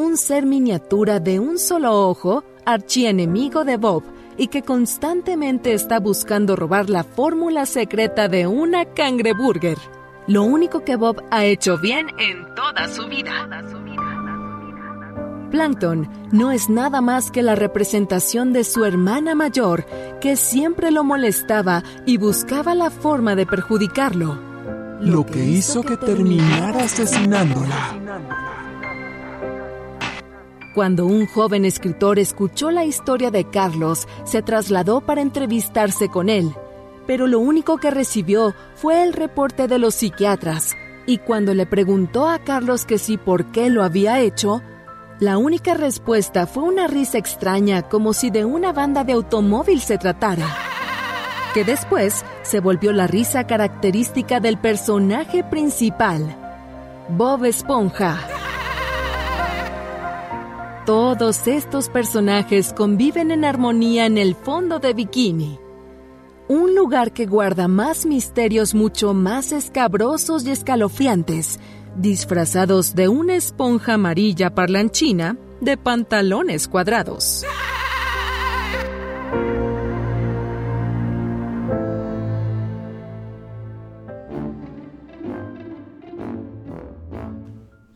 [0.00, 4.02] Un ser miniatura de un solo ojo, archienemigo de Bob,
[4.38, 9.76] y que constantemente está buscando robar la fórmula secreta de una cangreburger.
[10.26, 13.46] Lo único que Bob ha hecho bien en toda su vida.
[15.50, 19.84] Plankton no es nada más que la representación de su hermana mayor,
[20.18, 24.38] que siempre lo molestaba y buscaba la forma de perjudicarlo.
[25.02, 28.49] Lo que hizo que terminara asesinándola.
[30.80, 36.54] Cuando un joven escritor escuchó la historia de Carlos, se trasladó para entrevistarse con él,
[37.06, 42.26] pero lo único que recibió fue el reporte de los psiquiatras, y cuando le preguntó
[42.26, 44.62] a Carlos que sí por qué lo había hecho,
[45.18, 49.98] la única respuesta fue una risa extraña como si de una banda de automóvil se
[49.98, 50.46] tratara,
[51.52, 56.34] que después se volvió la risa característica del personaje principal,
[57.10, 58.16] Bob Esponja.
[60.90, 65.60] Todos estos personajes conviven en armonía en el fondo de Bikini,
[66.48, 71.60] un lugar que guarda más misterios mucho más escabrosos y escalofriantes,
[71.94, 77.44] disfrazados de una esponja amarilla parlanchina de pantalones cuadrados.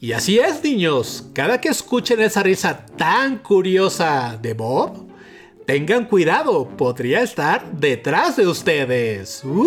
[0.04, 1.30] Y así es, niños.
[1.32, 5.08] Cada que escuchen esa risa tan curiosa de Bob,
[5.64, 9.42] tengan cuidado, podría estar detrás de ustedes.
[9.44, 9.66] ¡Uh!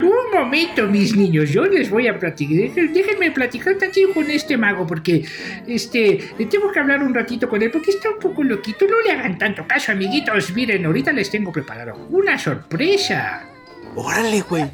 [0.00, 2.70] Un momento, mis niños, yo les voy a platicar.
[2.92, 5.24] Déjenme platicar tantito con este mago, porque
[5.66, 8.84] este tengo que hablar un ratito con él, porque está un poco loquito.
[8.86, 10.52] No le hagan tanto caso, amiguitos.
[10.52, 13.48] Miren, ahorita les tengo preparado una sorpresa.
[13.94, 14.64] Órale, güey.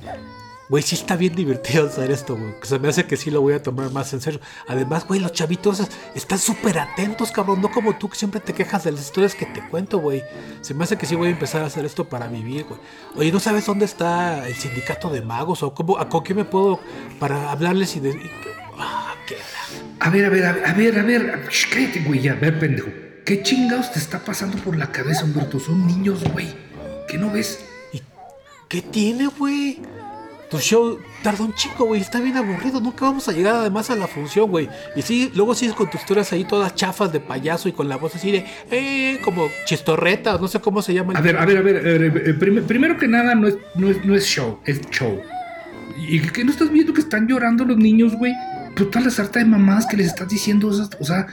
[0.70, 2.54] Güey, sí está bien divertido hacer esto, güey.
[2.62, 4.38] Se me hace que sí lo voy a tomar más en serio.
[4.68, 5.82] Además, güey, los chavitos
[6.14, 7.60] están súper atentos, cabrón.
[7.60, 10.22] No como tú que siempre te quejas de las historias que te cuento, güey.
[10.60, 12.78] Se me hace que sí voy a empezar a hacer esto para vivir, güey.
[13.16, 15.64] Oye, ¿no sabes dónde está el sindicato de magos?
[15.64, 16.78] ¿O cómo, a, con qué me puedo
[17.18, 18.10] para hablarles y de...
[18.10, 18.30] y-
[18.78, 20.64] ah, qué la- A ver, a ver, a ver,
[20.98, 21.48] a ver, a ver.
[21.50, 22.88] Shh, cállate, güey, ya, a ver, pendejo.
[23.26, 25.58] ¿Qué chingados te está pasando por la cabeza, Humberto?
[25.58, 26.46] Son niños, güey.
[27.08, 27.58] ¿Qué no ves?
[27.92, 28.00] ¿Y
[28.68, 29.82] qué tiene, güey?
[30.50, 32.00] Tu show tarda un chico, güey.
[32.00, 32.80] Está bien aburrido.
[32.80, 34.68] Nunca vamos a llegar además a la función, güey.
[34.96, 37.96] Y sí, luego sigues con tus historias ahí todas chafas de payaso y con la
[37.96, 41.12] voz así de, eh, como chistorreta, no sé cómo se llama.
[41.16, 41.86] A ver, a ver, a ver.
[41.86, 45.20] eh, prim- primero que nada, no es, no, es, no es show, es show.
[45.96, 48.32] ¿Y que no estás viendo que están llorando los niños, güey?
[48.74, 51.26] Total la sarta de mamadas que les estás diciendo, sea, o sea,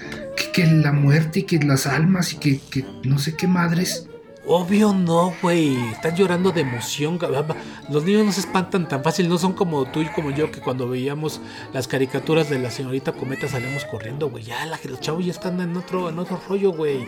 [0.53, 2.59] que, la muerte y que las almas y que
[3.03, 4.06] no sé qué madres.
[4.49, 5.75] Obvio no, güey.
[5.91, 7.17] Están llorando de emoción.
[7.17, 7.47] cabrón.
[7.89, 9.27] Los niños no se espantan tan fácil.
[9.27, 11.41] No son como tú y como yo que cuando veíamos
[11.73, 14.45] las caricaturas de la señorita Cometa salíamos corriendo, güey.
[14.45, 17.07] Ya la- los chavos ya están en otro, en otro rollo, güey.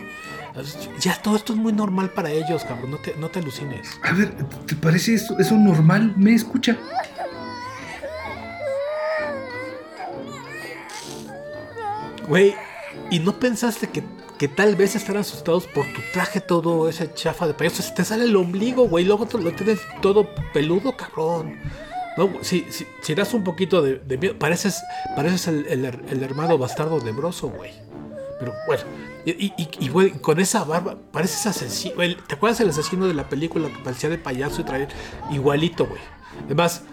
[1.00, 2.90] Ya todo esto es muy normal para ellos, cabrón.
[2.90, 3.88] No te, no te alucines.
[4.02, 4.34] A ver,
[4.66, 6.12] ¿te parece eso, eso normal?
[6.16, 6.76] ¿Me escucha?
[12.28, 12.54] Güey,
[13.10, 14.04] ¿Y no pensaste que,
[14.40, 17.82] que tal vez están asustados por tu traje todo ese chafa de payaso?
[17.94, 19.04] Te sale el ombligo, güey.
[19.04, 21.60] Luego te lo tienes todo peludo, cabrón.
[22.16, 22.64] No, si,
[23.02, 24.82] si, das un poquito de, miedo, pareces,
[25.14, 27.72] pareces el, el, el hermano bastardo de Broso, güey.
[28.38, 28.82] Pero bueno,
[29.26, 31.96] y, güey, con esa barba, pareces asesino.
[32.26, 34.88] ¿Te acuerdas del asesino de la película que parecía de payaso y traía
[35.30, 36.00] igualito, güey?
[36.46, 36.84] Además,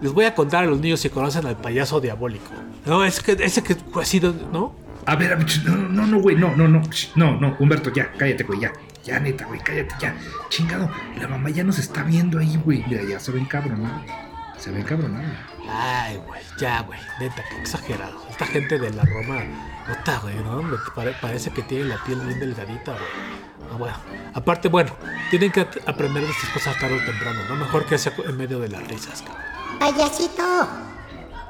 [0.00, 2.50] les voy a contar a los niños si conocen al payaso diabólico.
[2.86, 4.81] No, es que ese que ha sido, ¿no?
[5.06, 6.80] A ver, no, no, no, güey, no, no, no,
[7.16, 8.72] no, no, Humberto, ya, cállate, güey, ya,
[9.04, 10.14] ya, neta, güey, cállate, ya,
[10.48, 10.88] chingado,
[11.20, 14.00] la mamá ya nos está viendo ahí, güey, mira, ya se ven cabronado,
[14.58, 15.24] se ven cabronado.
[15.68, 18.24] Ay, güey, ya, güey, neta, qué exagerado.
[18.30, 19.40] Esta gente de la Roma,
[19.88, 20.62] nota, güey, ¿no?
[20.62, 23.72] Me pare- parece que tiene la piel bien delgadita, güey.
[23.72, 23.96] Ah, bueno.
[24.34, 24.92] Aparte, bueno,
[25.30, 27.56] tienen que aprender de estas cosas tarde o temprano, ¿no?
[27.56, 29.42] Mejor que sea en medio de las risas, cabrón.
[29.78, 30.68] Payasito,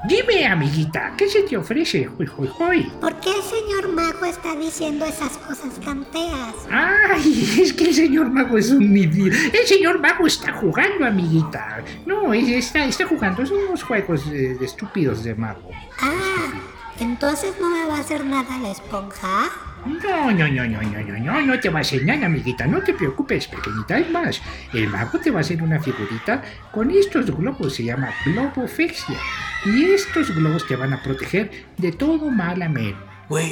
[0.05, 2.09] Dime, amiguita, ¿qué se te ofrece?
[2.19, 2.91] Hoy, hoy, hoy.
[2.99, 6.55] ¿por qué el señor mago está diciendo esas cosas tan feas?
[6.69, 9.37] Ay, es que el señor mago es un idiota.
[9.57, 11.81] El señor mago está jugando, amiguita.
[12.05, 15.69] No, es- está, está jugando, son unos juegos estúpidos de mago.
[16.01, 16.51] Ah,
[16.99, 19.49] entonces no me va a hacer nada la esponja.
[19.85, 22.81] No, no, no, no, no, no, no, no te va a hacer nada, amiguita, no
[22.81, 23.97] te preocupes, pequeñita.
[23.97, 24.41] Es más,
[24.73, 26.41] el mago te va a hacer una figurita
[26.71, 29.17] con estos globos, se llama globofexia.
[29.65, 32.95] Y estos globos te van a proteger de todo mal, amén.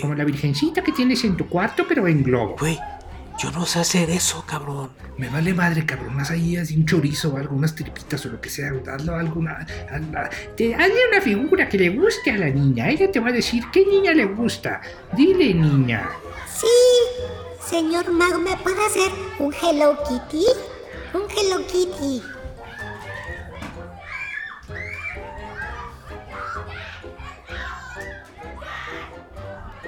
[0.02, 2.56] Como la virgencita que tienes en tu cuarto, pero en globo.
[2.60, 2.78] güey,
[3.42, 4.92] yo no sé hacer eso, cabrón.
[5.18, 6.14] Me vale madre, cabrón.
[6.14, 8.72] Unas ahí así, un chorizo o algo, unas tripitas o lo que sea.
[8.94, 9.66] Hazlo alguna.
[9.90, 12.90] hazla- Te, hazle una figura que le guste a la niña.
[12.90, 14.82] Ella te va a decir qué niña le gusta.
[15.14, 16.08] Dile, niña.
[16.48, 16.68] Sí,
[17.68, 20.46] señor mago, ¿me puede hacer un Hello Kitty?
[21.14, 22.22] Un Hello Kitty.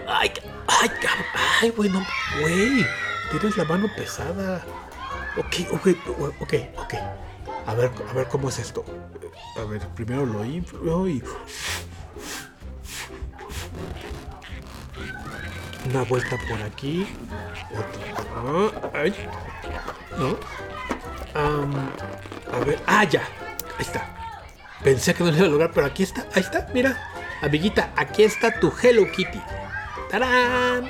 [0.08, 0.32] Ay,
[0.68, 1.26] ay, cabrón.
[1.62, 2.06] Ay, güey, no.
[2.42, 2.86] Güey,
[3.40, 4.64] tienes la mano pesada.
[5.38, 5.88] Ok, ok,
[6.40, 6.94] ok, ok.
[7.66, 8.86] A ver, a ver cómo es esto.
[9.58, 11.24] A ver, primero lo inflo y.
[15.90, 17.08] Una vuelta por aquí.
[17.72, 18.92] Otra.
[18.94, 19.14] Ay.
[20.18, 20.38] ¿No?
[21.34, 22.82] A ver.
[22.86, 23.22] Ah, ya.
[23.78, 24.08] Ahí está.
[24.84, 26.28] Pensé que no lo iba a lograr, pero aquí está.
[26.36, 27.12] Ahí está, mira.
[27.42, 29.42] Amiguita, aquí está tu Hello Kitty.
[30.10, 30.88] ¡Tarán!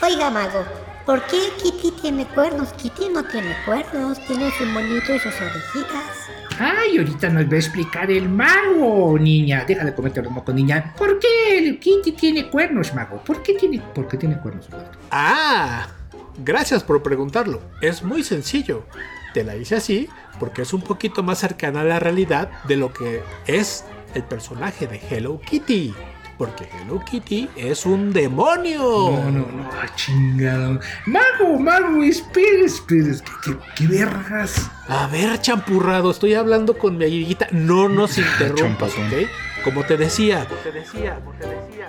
[0.00, 0.64] Oiga, mago,
[1.08, 2.68] ¿por qué Kitty tiene cuernos?
[2.74, 6.04] Kitty no tiene cuernos, tiene su monito y sus orejitas.
[6.58, 9.64] Ay, ahorita nos va a explicar el mago, niña.
[9.66, 10.92] Deja de comerte los mocos, niña.
[10.98, 13.24] ¿Por qué el Kitty tiene cuernos, mago?
[13.24, 14.98] ¿Por qué tiene, por qué tiene cuernos, Humberto?
[15.10, 15.88] Ah,
[16.44, 17.62] gracias por preguntarlo.
[17.80, 18.84] Es muy sencillo.
[19.32, 22.92] Te la hice así porque es un poquito más cercana a la realidad de lo
[22.92, 25.94] que es el personaje de Hello Kitty.
[26.38, 28.78] Porque Hello Kitty es un demonio.
[28.80, 30.78] No, no, no, ah, chingado.
[31.06, 33.12] Mago, mago, espera, espera.
[33.44, 34.70] ¿Qué, qué vergas?
[34.86, 37.48] A ver, champurrado, estoy hablando con mi amiguita.
[37.50, 39.06] No nos interrumpas, Champazón.
[39.08, 39.28] ¿ok?
[39.64, 40.46] Como te decía.
[40.48, 41.88] Como te decía, como te decía.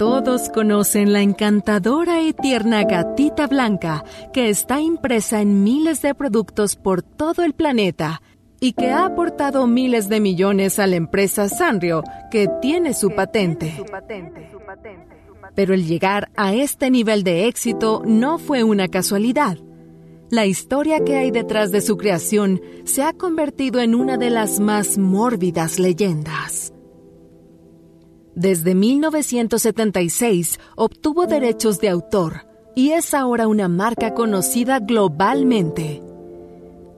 [0.00, 6.74] Todos conocen la encantadora y tierna gatita blanca que está impresa en miles de productos
[6.74, 8.22] por todo el planeta
[8.60, 13.74] y que ha aportado miles de millones a la empresa Sanrio que tiene su patente.
[15.54, 19.58] Pero el llegar a este nivel de éxito no fue una casualidad.
[20.30, 24.60] La historia que hay detrás de su creación se ha convertido en una de las
[24.60, 26.72] más mórbidas leyendas.
[28.34, 36.00] Desde 1976 obtuvo derechos de autor y es ahora una marca conocida globalmente.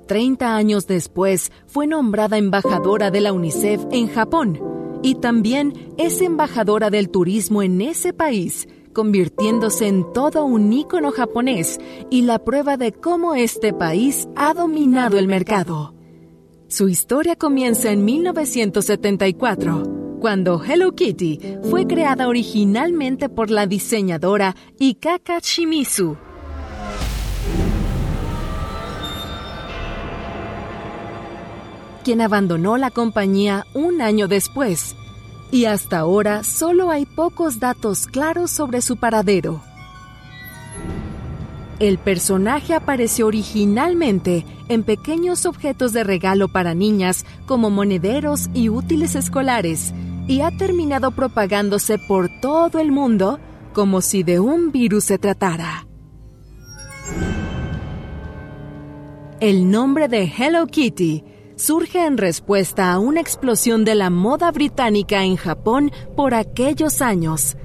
[0.07, 4.61] Treinta años después fue nombrada embajadora de la UNICEF en Japón
[5.03, 11.81] y también es embajadora del turismo en ese país, convirtiéndose en todo un ícono japonés
[12.11, 15.95] y la prueba de cómo este país ha dominado el mercado.
[16.68, 25.40] Su historia comienza en 1974 cuando Hello Kitty fue creada originalmente por la diseñadora Ikaka
[25.40, 26.16] Shimizu.
[32.04, 34.96] quien abandonó la compañía un año después,
[35.52, 39.60] y hasta ahora solo hay pocos datos claros sobre su paradero.
[41.79, 49.14] El personaje apareció originalmente en pequeños objetos de regalo para niñas como monederos y útiles
[49.14, 49.92] escolares
[50.27, 53.38] y ha terminado propagándose por todo el mundo
[53.73, 55.87] como si de un virus se tratara.
[59.40, 61.25] El nombre de Hello Kitty
[61.56, 67.56] surge en respuesta a una explosión de la moda británica en Japón por aquellos años.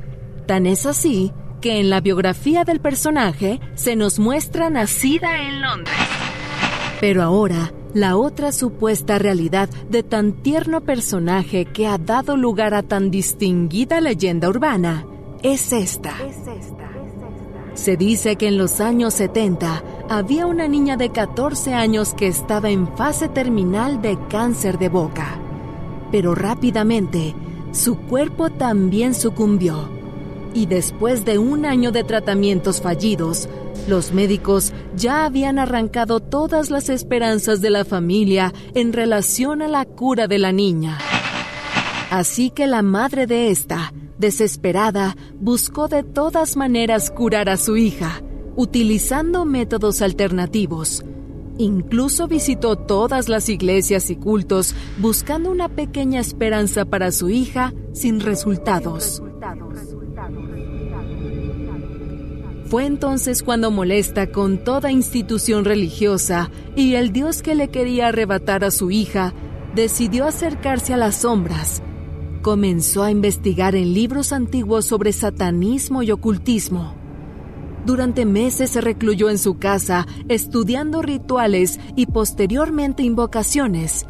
[0.47, 5.95] Tan es así que en la biografía del personaje se nos muestra nacida en Londres.
[6.99, 12.83] Pero ahora, la otra supuesta realidad de tan tierno personaje que ha dado lugar a
[12.83, 15.05] tan distinguida leyenda urbana
[15.41, 16.13] es esta.
[17.73, 22.69] Se dice que en los años 70 había una niña de 14 años que estaba
[22.69, 25.39] en fase terminal de cáncer de boca.
[26.11, 27.33] Pero rápidamente,
[27.71, 29.89] su cuerpo también sucumbió.
[30.53, 33.49] Y después de un año de tratamientos fallidos,
[33.88, 39.86] los médicos ya habían arrancado todas las esperanzas de la familia en relación a la
[39.86, 40.97] cura de la niña.
[42.09, 48.21] Así que la madre de esta, desesperada, buscó de todas maneras curar a su hija,
[48.55, 51.03] utilizando métodos alternativos.
[51.57, 58.19] Incluso visitó todas las iglesias y cultos buscando una pequeña esperanza para su hija sin
[58.19, 59.21] resultados.
[62.70, 68.65] Fue entonces cuando molesta con toda institución religiosa y el Dios que le quería arrebatar
[68.65, 69.34] a su hija,
[69.74, 71.82] decidió acercarse a las sombras.
[72.41, 76.93] Comenzó a investigar en libros antiguos sobre satanismo y ocultismo.
[77.86, 84.07] Durante meses se recluyó en su casa estudiando rituales y posteriormente invocaciones.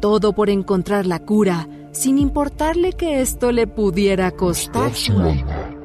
[0.00, 5.77] Todo por encontrar la cura, sin importarle que esto le pudiera costar su alma.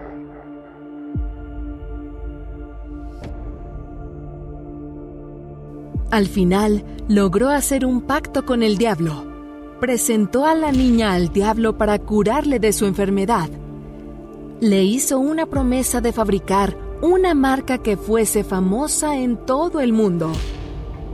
[6.14, 9.26] Al final, logró hacer un pacto con el diablo.
[9.80, 13.50] Presentó a la niña al diablo para curarle de su enfermedad.
[14.60, 20.32] Le hizo una promesa de fabricar una marca que fuese famosa en todo el mundo.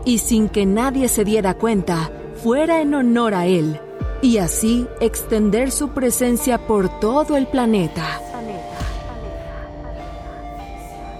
[0.03, 2.11] Y sin que nadie se diera cuenta,
[2.43, 3.79] fuera en honor a él.
[4.21, 8.19] Y así extender su presencia por todo el planeta.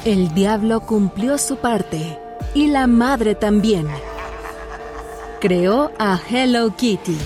[0.04, 2.20] El diablo cumplió su parte
[2.54, 3.88] y la madre también.
[5.39, 7.18] Creó a Hello Kitty.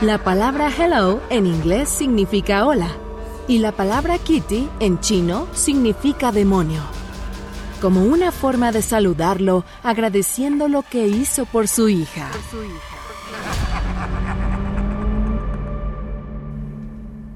[0.00, 2.88] La palabra hello en inglés significa hola
[3.48, 6.82] y la palabra kitty en chino significa demonio.
[7.80, 12.30] Como una forma de saludarlo agradeciendo lo que hizo por su hija.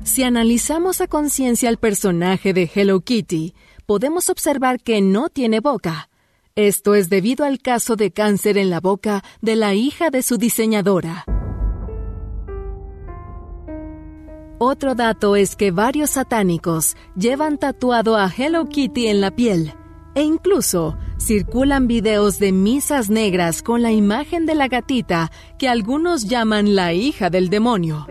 [0.05, 3.55] Si analizamos a conciencia el personaje de Hello Kitty,
[3.87, 6.09] podemos observar que no tiene boca,
[6.57, 10.39] esto es debido al caso de cáncer en la boca de la hija de su
[10.39, 11.27] diseñadora.
[14.59, 19.75] Otro dato es que varios satánicos llevan tatuado a Hello Kitty en la piel
[20.15, 26.25] e incluso circulan videos de misas negras con la imagen de la gatita que algunos
[26.25, 28.07] llaman la hija del demonio.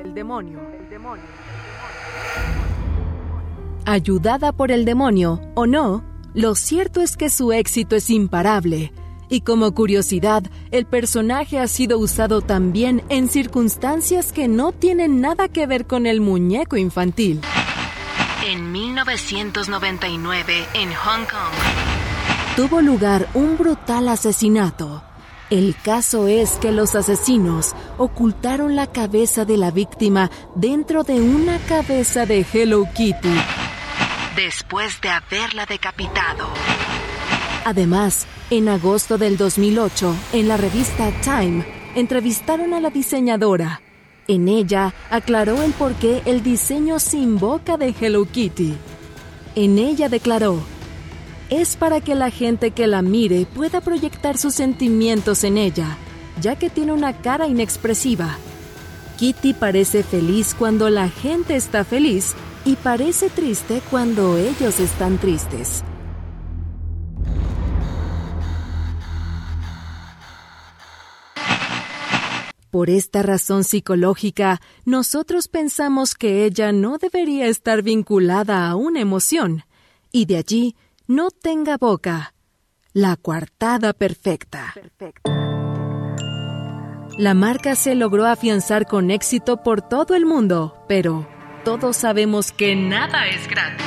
[3.85, 6.03] Ayudada por el demonio o no,
[6.35, 8.91] lo cierto es que su éxito es imparable,
[9.29, 15.47] y como curiosidad, el personaje ha sido usado también en circunstancias que no tienen nada
[15.47, 17.39] que ver con el muñeco infantil.
[18.45, 25.03] En 1999, en Hong Kong, tuvo lugar un brutal asesinato.
[25.49, 31.59] El caso es que los asesinos ocultaron la cabeza de la víctima dentro de una
[31.59, 33.29] cabeza de Hello Kitty
[34.35, 36.47] después de haberla decapitado.
[37.63, 41.65] Además, en agosto del 2008, en la revista Time,
[41.95, 43.81] entrevistaron a la diseñadora.
[44.27, 48.75] En ella aclaró el por qué el diseño sin boca de Hello Kitty.
[49.55, 50.59] En ella declaró,
[51.49, 55.97] es para que la gente que la mire pueda proyectar sus sentimientos en ella,
[56.41, 58.37] ya que tiene una cara inexpresiva.
[59.17, 65.83] Kitty parece feliz cuando la gente está feliz y parece triste cuando ellos están tristes.
[72.71, 79.63] Por esta razón psicológica, nosotros pensamos que ella no debería estar vinculada a una emoción,
[80.11, 80.75] y de allí
[81.07, 82.33] no tenga boca.
[82.91, 84.73] La coartada perfecta.
[87.17, 91.25] La marca se logró afianzar con éxito por todo el mundo, pero
[91.65, 93.85] todos sabemos que nada es gratis.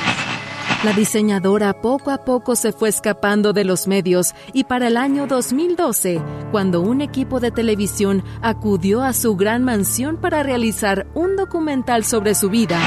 [0.83, 5.27] La diseñadora poco a poco se fue escapando de los medios y para el año
[5.27, 6.21] 2012,
[6.51, 12.35] cuando un equipo de televisión acudió a su gran mansión para realizar un documental sobre
[12.35, 12.77] su vida,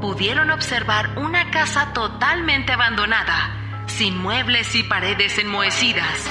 [0.00, 6.24] pudieron observar una casa totalmente abandonada, sin muebles y paredes enmohecidas.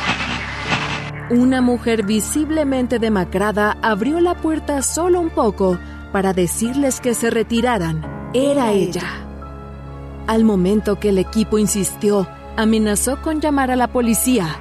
[1.29, 5.77] Una mujer visiblemente demacrada abrió la puerta solo un poco
[6.11, 8.05] para decirles que se retiraran.
[8.33, 9.27] Era ella.
[10.27, 14.57] Al momento que el equipo insistió, amenazó con llamar a la policía.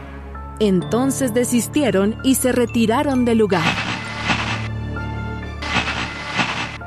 [0.58, 3.64] Entonces desistieron y se retiraron del lugar.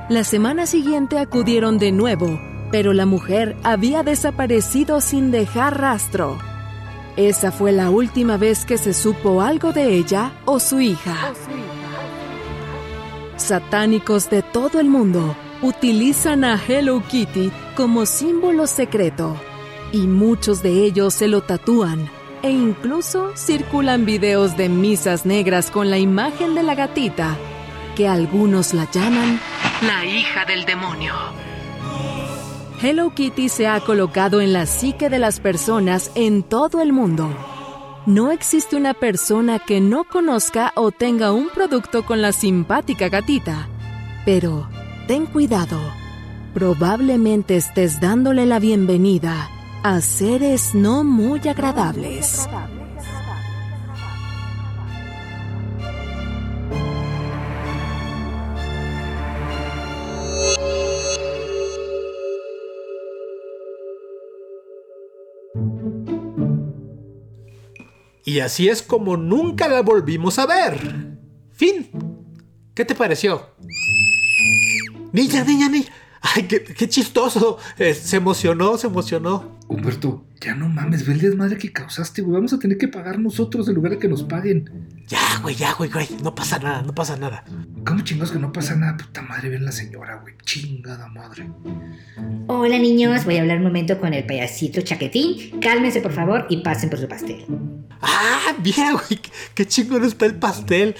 [0.09, 2.39] La semana siguiente acudieron de nuevo,
[2.72, 6.38] pero la mujer había desaparecido sin dejar rastro.
[7.16, 11.34] Esa fue la última vez que se supo algo de ella o su hija.
[13.43, 19.35] Satánicos de todo el mundo utilizan a Hello Kitty como símbolo secreto
[19.91, 22.09] y muchos de ellos se lo tatúan
[22.41, 27.35] e incluso circulan videos de misas negras con la imagen de la gatita,
[27.97, 29.41] que algunos la llaman
[29.81, 31.13] La hija del demonio.
[32.81, 37.29] Hello Kitty se ha colocado en la psique de las personas en todo el mundo.
[38.05, 43.69] No existe una persona que no conozca o tenga un producto con la simpática gatita.
[44.25, 44.67] Pero
[45.07, 45.79] ten cuidado.
[46.53, 49.49] Probablemente estés dándole la bienvenida
[49.83, 52.45] a seres no muy agradables.
[68.26, 71.17] Y así es como nunca la volvimos a ver.
[71.51, 71.89] Fin.
[72.74, 73.49] ¿Qué te pareció?
[75.11, 75.89] Niña, niña, niña.
[76.21, 77.57] Ay, qué, chistoso.
[77.78, 79.57] Eh, se emocionó, se emocionó.
[79.67, 82.36] Humberto, ya no mames, ve el desmadre que causaste, güey.
[82.36, 84.69] Vamos a tener que pagar nosotros en lugar de que nos paguen.
[85.07, 86.07] Ya, güey, ya, güey, güey.
[86.23, 87.43] No pasa nada, no pasa nada.
[87.85, 88.95] ¿Cómo chingados que no pasa nada?
[88.97, 90.35] Puta madre, ven la señora, güey.
[90.43, 91.49] Chingada madre.
[92.47, 95.59] Hola niños, voy a hablar un momento con el payasito chaquetín.
[95.59, 97.45] Cálmense por favor y pasen por su pastel.
[98.01, 99.19] Ah, bien, güey.
[99.53, 100.95] Qué, chingón está el pastel.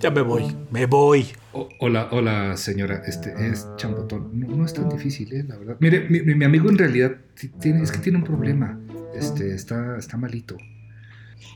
[0.00, 1.26] Ya me voy, me voy.
[1.52, 3.02] O- hola, hola, señora.
[3.06, 4.30] Este es chambotón.
[4.38, 5.76] No, no es tan difícil, eh, la verdad.
[5.80, 7.12] Mire, mi, mi- mi amigo en realidad
[7.60, 8.78] tiene, es que tiene un problema.
[9.14, 10.56] Este, está, está malito.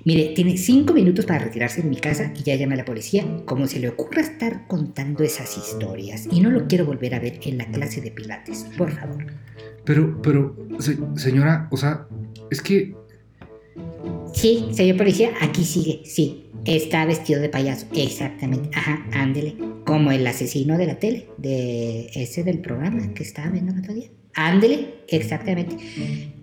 [0.05, 3.25] Mire, tiene cinco minutos para retirarse de mi casa y ya llame a la policía.
[3.45, 7.41] Como se le ocurra estar contando esas historias y no lo quiero volver a ver
[7.45, 9.27] en la clase de pilates, por favor.
[9.85, 12.07] Pero, pero, se- señora, o sea,
[12.51, 12.95] es que
[14.35, 16.43] Sí, señor policía, aquí sigue, sí.
[16.67, 18.71] Está vestido de payaso, exactamente.
[18.75, 19.55] Ajá, ándele.
[19.87, 23.95] Como el asesino de la tele, de ese del programa que estaba viendo el otro
[23.95, 24.09] día.
[24.35, 25.77] Ándele, exactamente.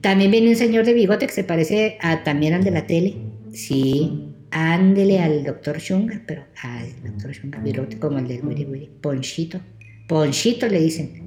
[0.02, 3.16] También viene un señor de bigote que se parece a, también al de la tele.
[3.54, 8.90] Sí, ándele al doctor Shunga, pero al doctor Shunga, bigote como el del Wiri.
[9.02, 9.60] Ponchito.
[10.08, 11.22] Ponchito le dicen.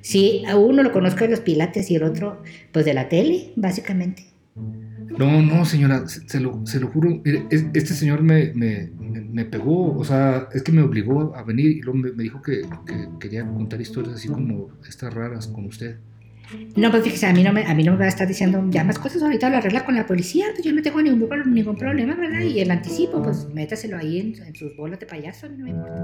[0.00, 2.42] Sí, a uno lo conozco de los pilates y el otro,
[2.72, 4.24] pues de la tele, básicamente.
[5.18, 7.20] No, no, señora, se, lo, se lo juro.
[7.24, 8.90] Mire, es- este señor me, me,
[9.30, 12.40] me- pegó, o sea, es que me obligó a venir y luego me, me dijo
[12.40, 15.96] que, que quería contar historias así como estas raras con usted.
[16.76, 18.64] No, pues fíjese, a mí no me, a mí no me va a estar diciendo
[18.70, 21.76] ya más cosas ahorita lo arregla con la policía, pues yo no tengo ningún, ningún
[21.76, 22.40] problema, ¿verdad?
[22.40, 26.00] Y el anticipo, pues métaselo ahí en, sus bolas de payaso, no me importa.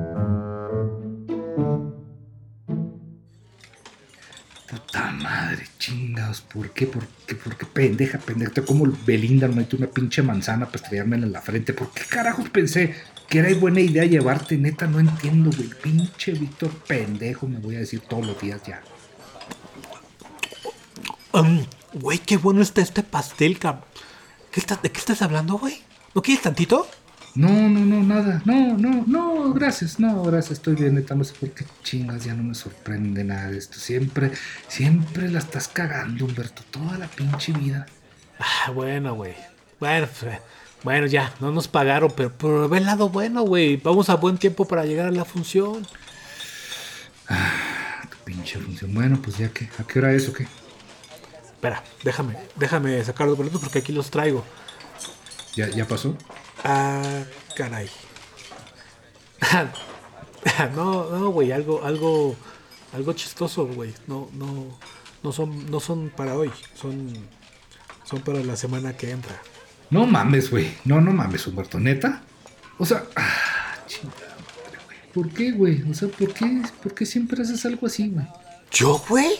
[4.68, 6.86] Puta madre, chingados, ¿por qué?
[6.86, 7.34] ¿Por qué?
[7.34, 8.62] ¿Por qué pendeja, pendeja?
[8.62, 11.72] Como Belinda metió una pinche manzana para estrellármela en la frente.
[11.72, 12.94] ¿Por qué carajos pensé
[13.28, 14.59] que era buena idea llevarte?
[14.59, 15.70] Neta, no entiendo, güey.
[15.82, 18.82] Pinche Víctor pendejo, me voy a decir todos los días ya.
[21.37, 23.84] Um, güey, qué bueno está este pastel, cab...
[24.51, 25.82] ¿Qué estás- ¿De qué estás hablando, güey?
[26.14, 26.89] ¿No quieres tantito?
[27.34, 28.41] No, no, no, nada.
[28.47, 30.01] No, no, no, gracias.
[30.01, 31.14] No, gracias, estoy bien, neta.
[31.14, 33.78] No sé por qué chingas, ya no me sorprende nada de esto.
[33.78, 34.32] Siempre,
[34.68, 36.62] siempre la estás cagando, Humberto.
[36.70, 37.84] Toda la pinche vida.
[38.39, 39.34] Ah, bueno, güey.
[39.78, 40.41] Bueno, pues, eh,
[40.82, 43.76] bueno, ya, no nos pagaron, pero, pero ve el lado bueno, güey.
[43.76, 45.87] Vamos a buen tiempo para llegar a la función.
[47.28, 48.95] Tu pinche función.
[48.95, 50.47] Bueno, pues ya que, ¿a qué hora es o qué?
[51.57, 54.45] Espera, déjame, déjame sacar los boletos porque aquí los traigo.
[55.55, 56.15] ¿Ya, ya pasó?
[56.63, 57.25] Ah,
[57.57, 57.89] caray.
[60.77, 62.37] no, no, güey, algo, algo,
[62.93, 63.95] algo chistoso, güey.
[64.07, 64.79] No, no,
[65.23, 67.11] no son, no son para hoy, son,
[68.05, 69.41] son para la semana que entra.
[69.89, 70.75] No mames, güey.
[70.85, 71.81] No, no mames, Humberto.
[71.81, 72.23] ¿Neta?
[72.77, 74.99] O sea, ah, chingada madre, güey.
[75.15, 75.91] ¿Por qué, güey?
[75.91, 78.27] O sea, ¿por qué, ¿por qué siempre haces algo así, güey?
[78.71, 79.39] ¿Yo, güey?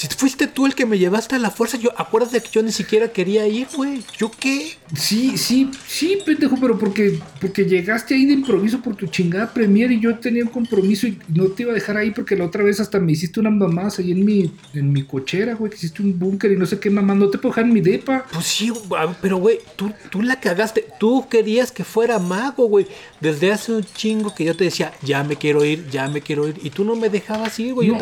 [0.00, 2.72] Si fuiste tú el que me llevaste a la fuerza, yo acuérdate que yo ni
[2.72, 4.02] siquiera quería ir, güey.
[4.16, 4.72] ¿Yo qué?
[4.96, 9.92] Sí, sí, sí, pendejo, pero porque, porque llegaste ahí de improviso por tu chingada premier
[9.92, 12.64] y yo tenía un compromiso y no te iba a dejar ahí porque la otra
[12.64, 16.02] vez hasta me hiciste unas mamadas ahí en mi, en mi cochera, güey, que hiciste
[16.02, 18.24] un búnker y no sé qué mamá, no te puedo dejar en mi depa.
[18.32, 18.72] Pues sí,
[19.20, 20.86] pero güey, tú, tú la cagaste.
[20.98, 22.86] Tú querías que fuera mago, güey.
[23.20, 26.48] Desde hace un chingo que yo te decía, ya me quiero ir, ya me quiero
[26.48, 26.58] ir.
[26.62, 27.88] Y tú no me dejabas ir, güey.
[27.88, 27.98] No,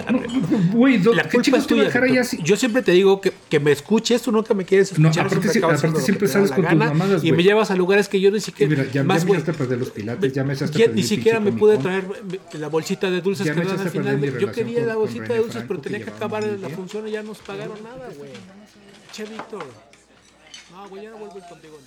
[0.72, 1.87] güey, la ¿qué culpa es tuya.
[1.88, 2.38] Dejar ahí así?
[2.42, 5.26] Yo siempre te digo que, que me escuches, tú nunca me quieres No, escuchar.
[5.26, 8.08] aparte acabas aparte haciendo lo siempre sales con tus mamadas, Y me llevas a lugares
[8.08, 8.70] que yo ni siquiera.
[8.70, 10.86] Mira, ya- ya más, me güey, echaste a perder los pilates, ya me echaste ya
[10.88, 12.04] Ni siquiera me pude traer
[12.52, 14.38] la bolsita de dulces Ya que me dan al final.
[14.38, 17.22] Yo quería con- la bolsita de dulces, pero tenía que acabar la función y ya
[17.22, 18.30] no nos pagaron nada, güey.
[19.12, 19.64] Che, Víctor.
[20.70, 21.78] No, güey, ya no vuelvo a ir contigo.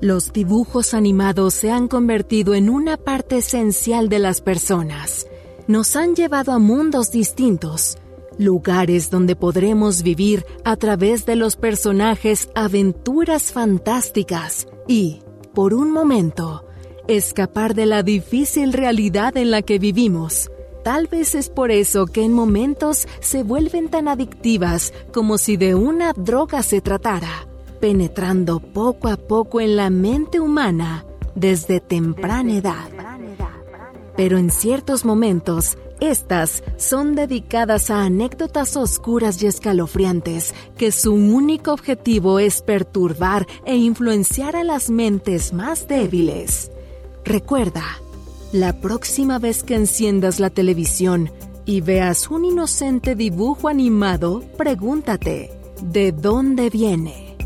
[0.00, 5.26] Los dibujos animados se han convertido en una parte esencial de las personas.
[5.66, 7.96] Nos han llevado a mundos distintos,
[8.36, 15.22] lugares donde podremos vivir a través de los personajes aventuras fantásticas y,
[15.54, 16.66] por un momento,
[17.08, 20.50] escapar de la difícil realidad en la que vivimos.
[20.82, 25.74] Tal vez es por eso que en momentos se vuelven tan adictivas como si de
[25.74, 27.46] una droga se tratara,
[27.80, 32.90] penetrando poco a poco en la mente humana desde temprana edad.
[34.16, 41.72] Pero en ciertos momentos, estas son dedicadas a anécdotas oscuras y escalofriantes que su único
[41.72, 46.70] objetivo es perturbar e influenciar a las mentes más débiles.
[47.24, 47.84] Recuerda,
[48.52, 51.30] la próxima vez que enciendas la televisión
[51.64, 55.50] y veas un inocente dibujo animado, pregúntate,
[55.82, 57.36] ¿de dónde viene?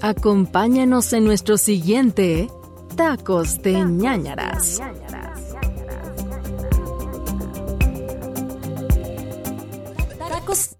[0.00, 2.48] Acompáñanos en nuestro siguiente
[2.96, 4.80] Tacos de ñañaras.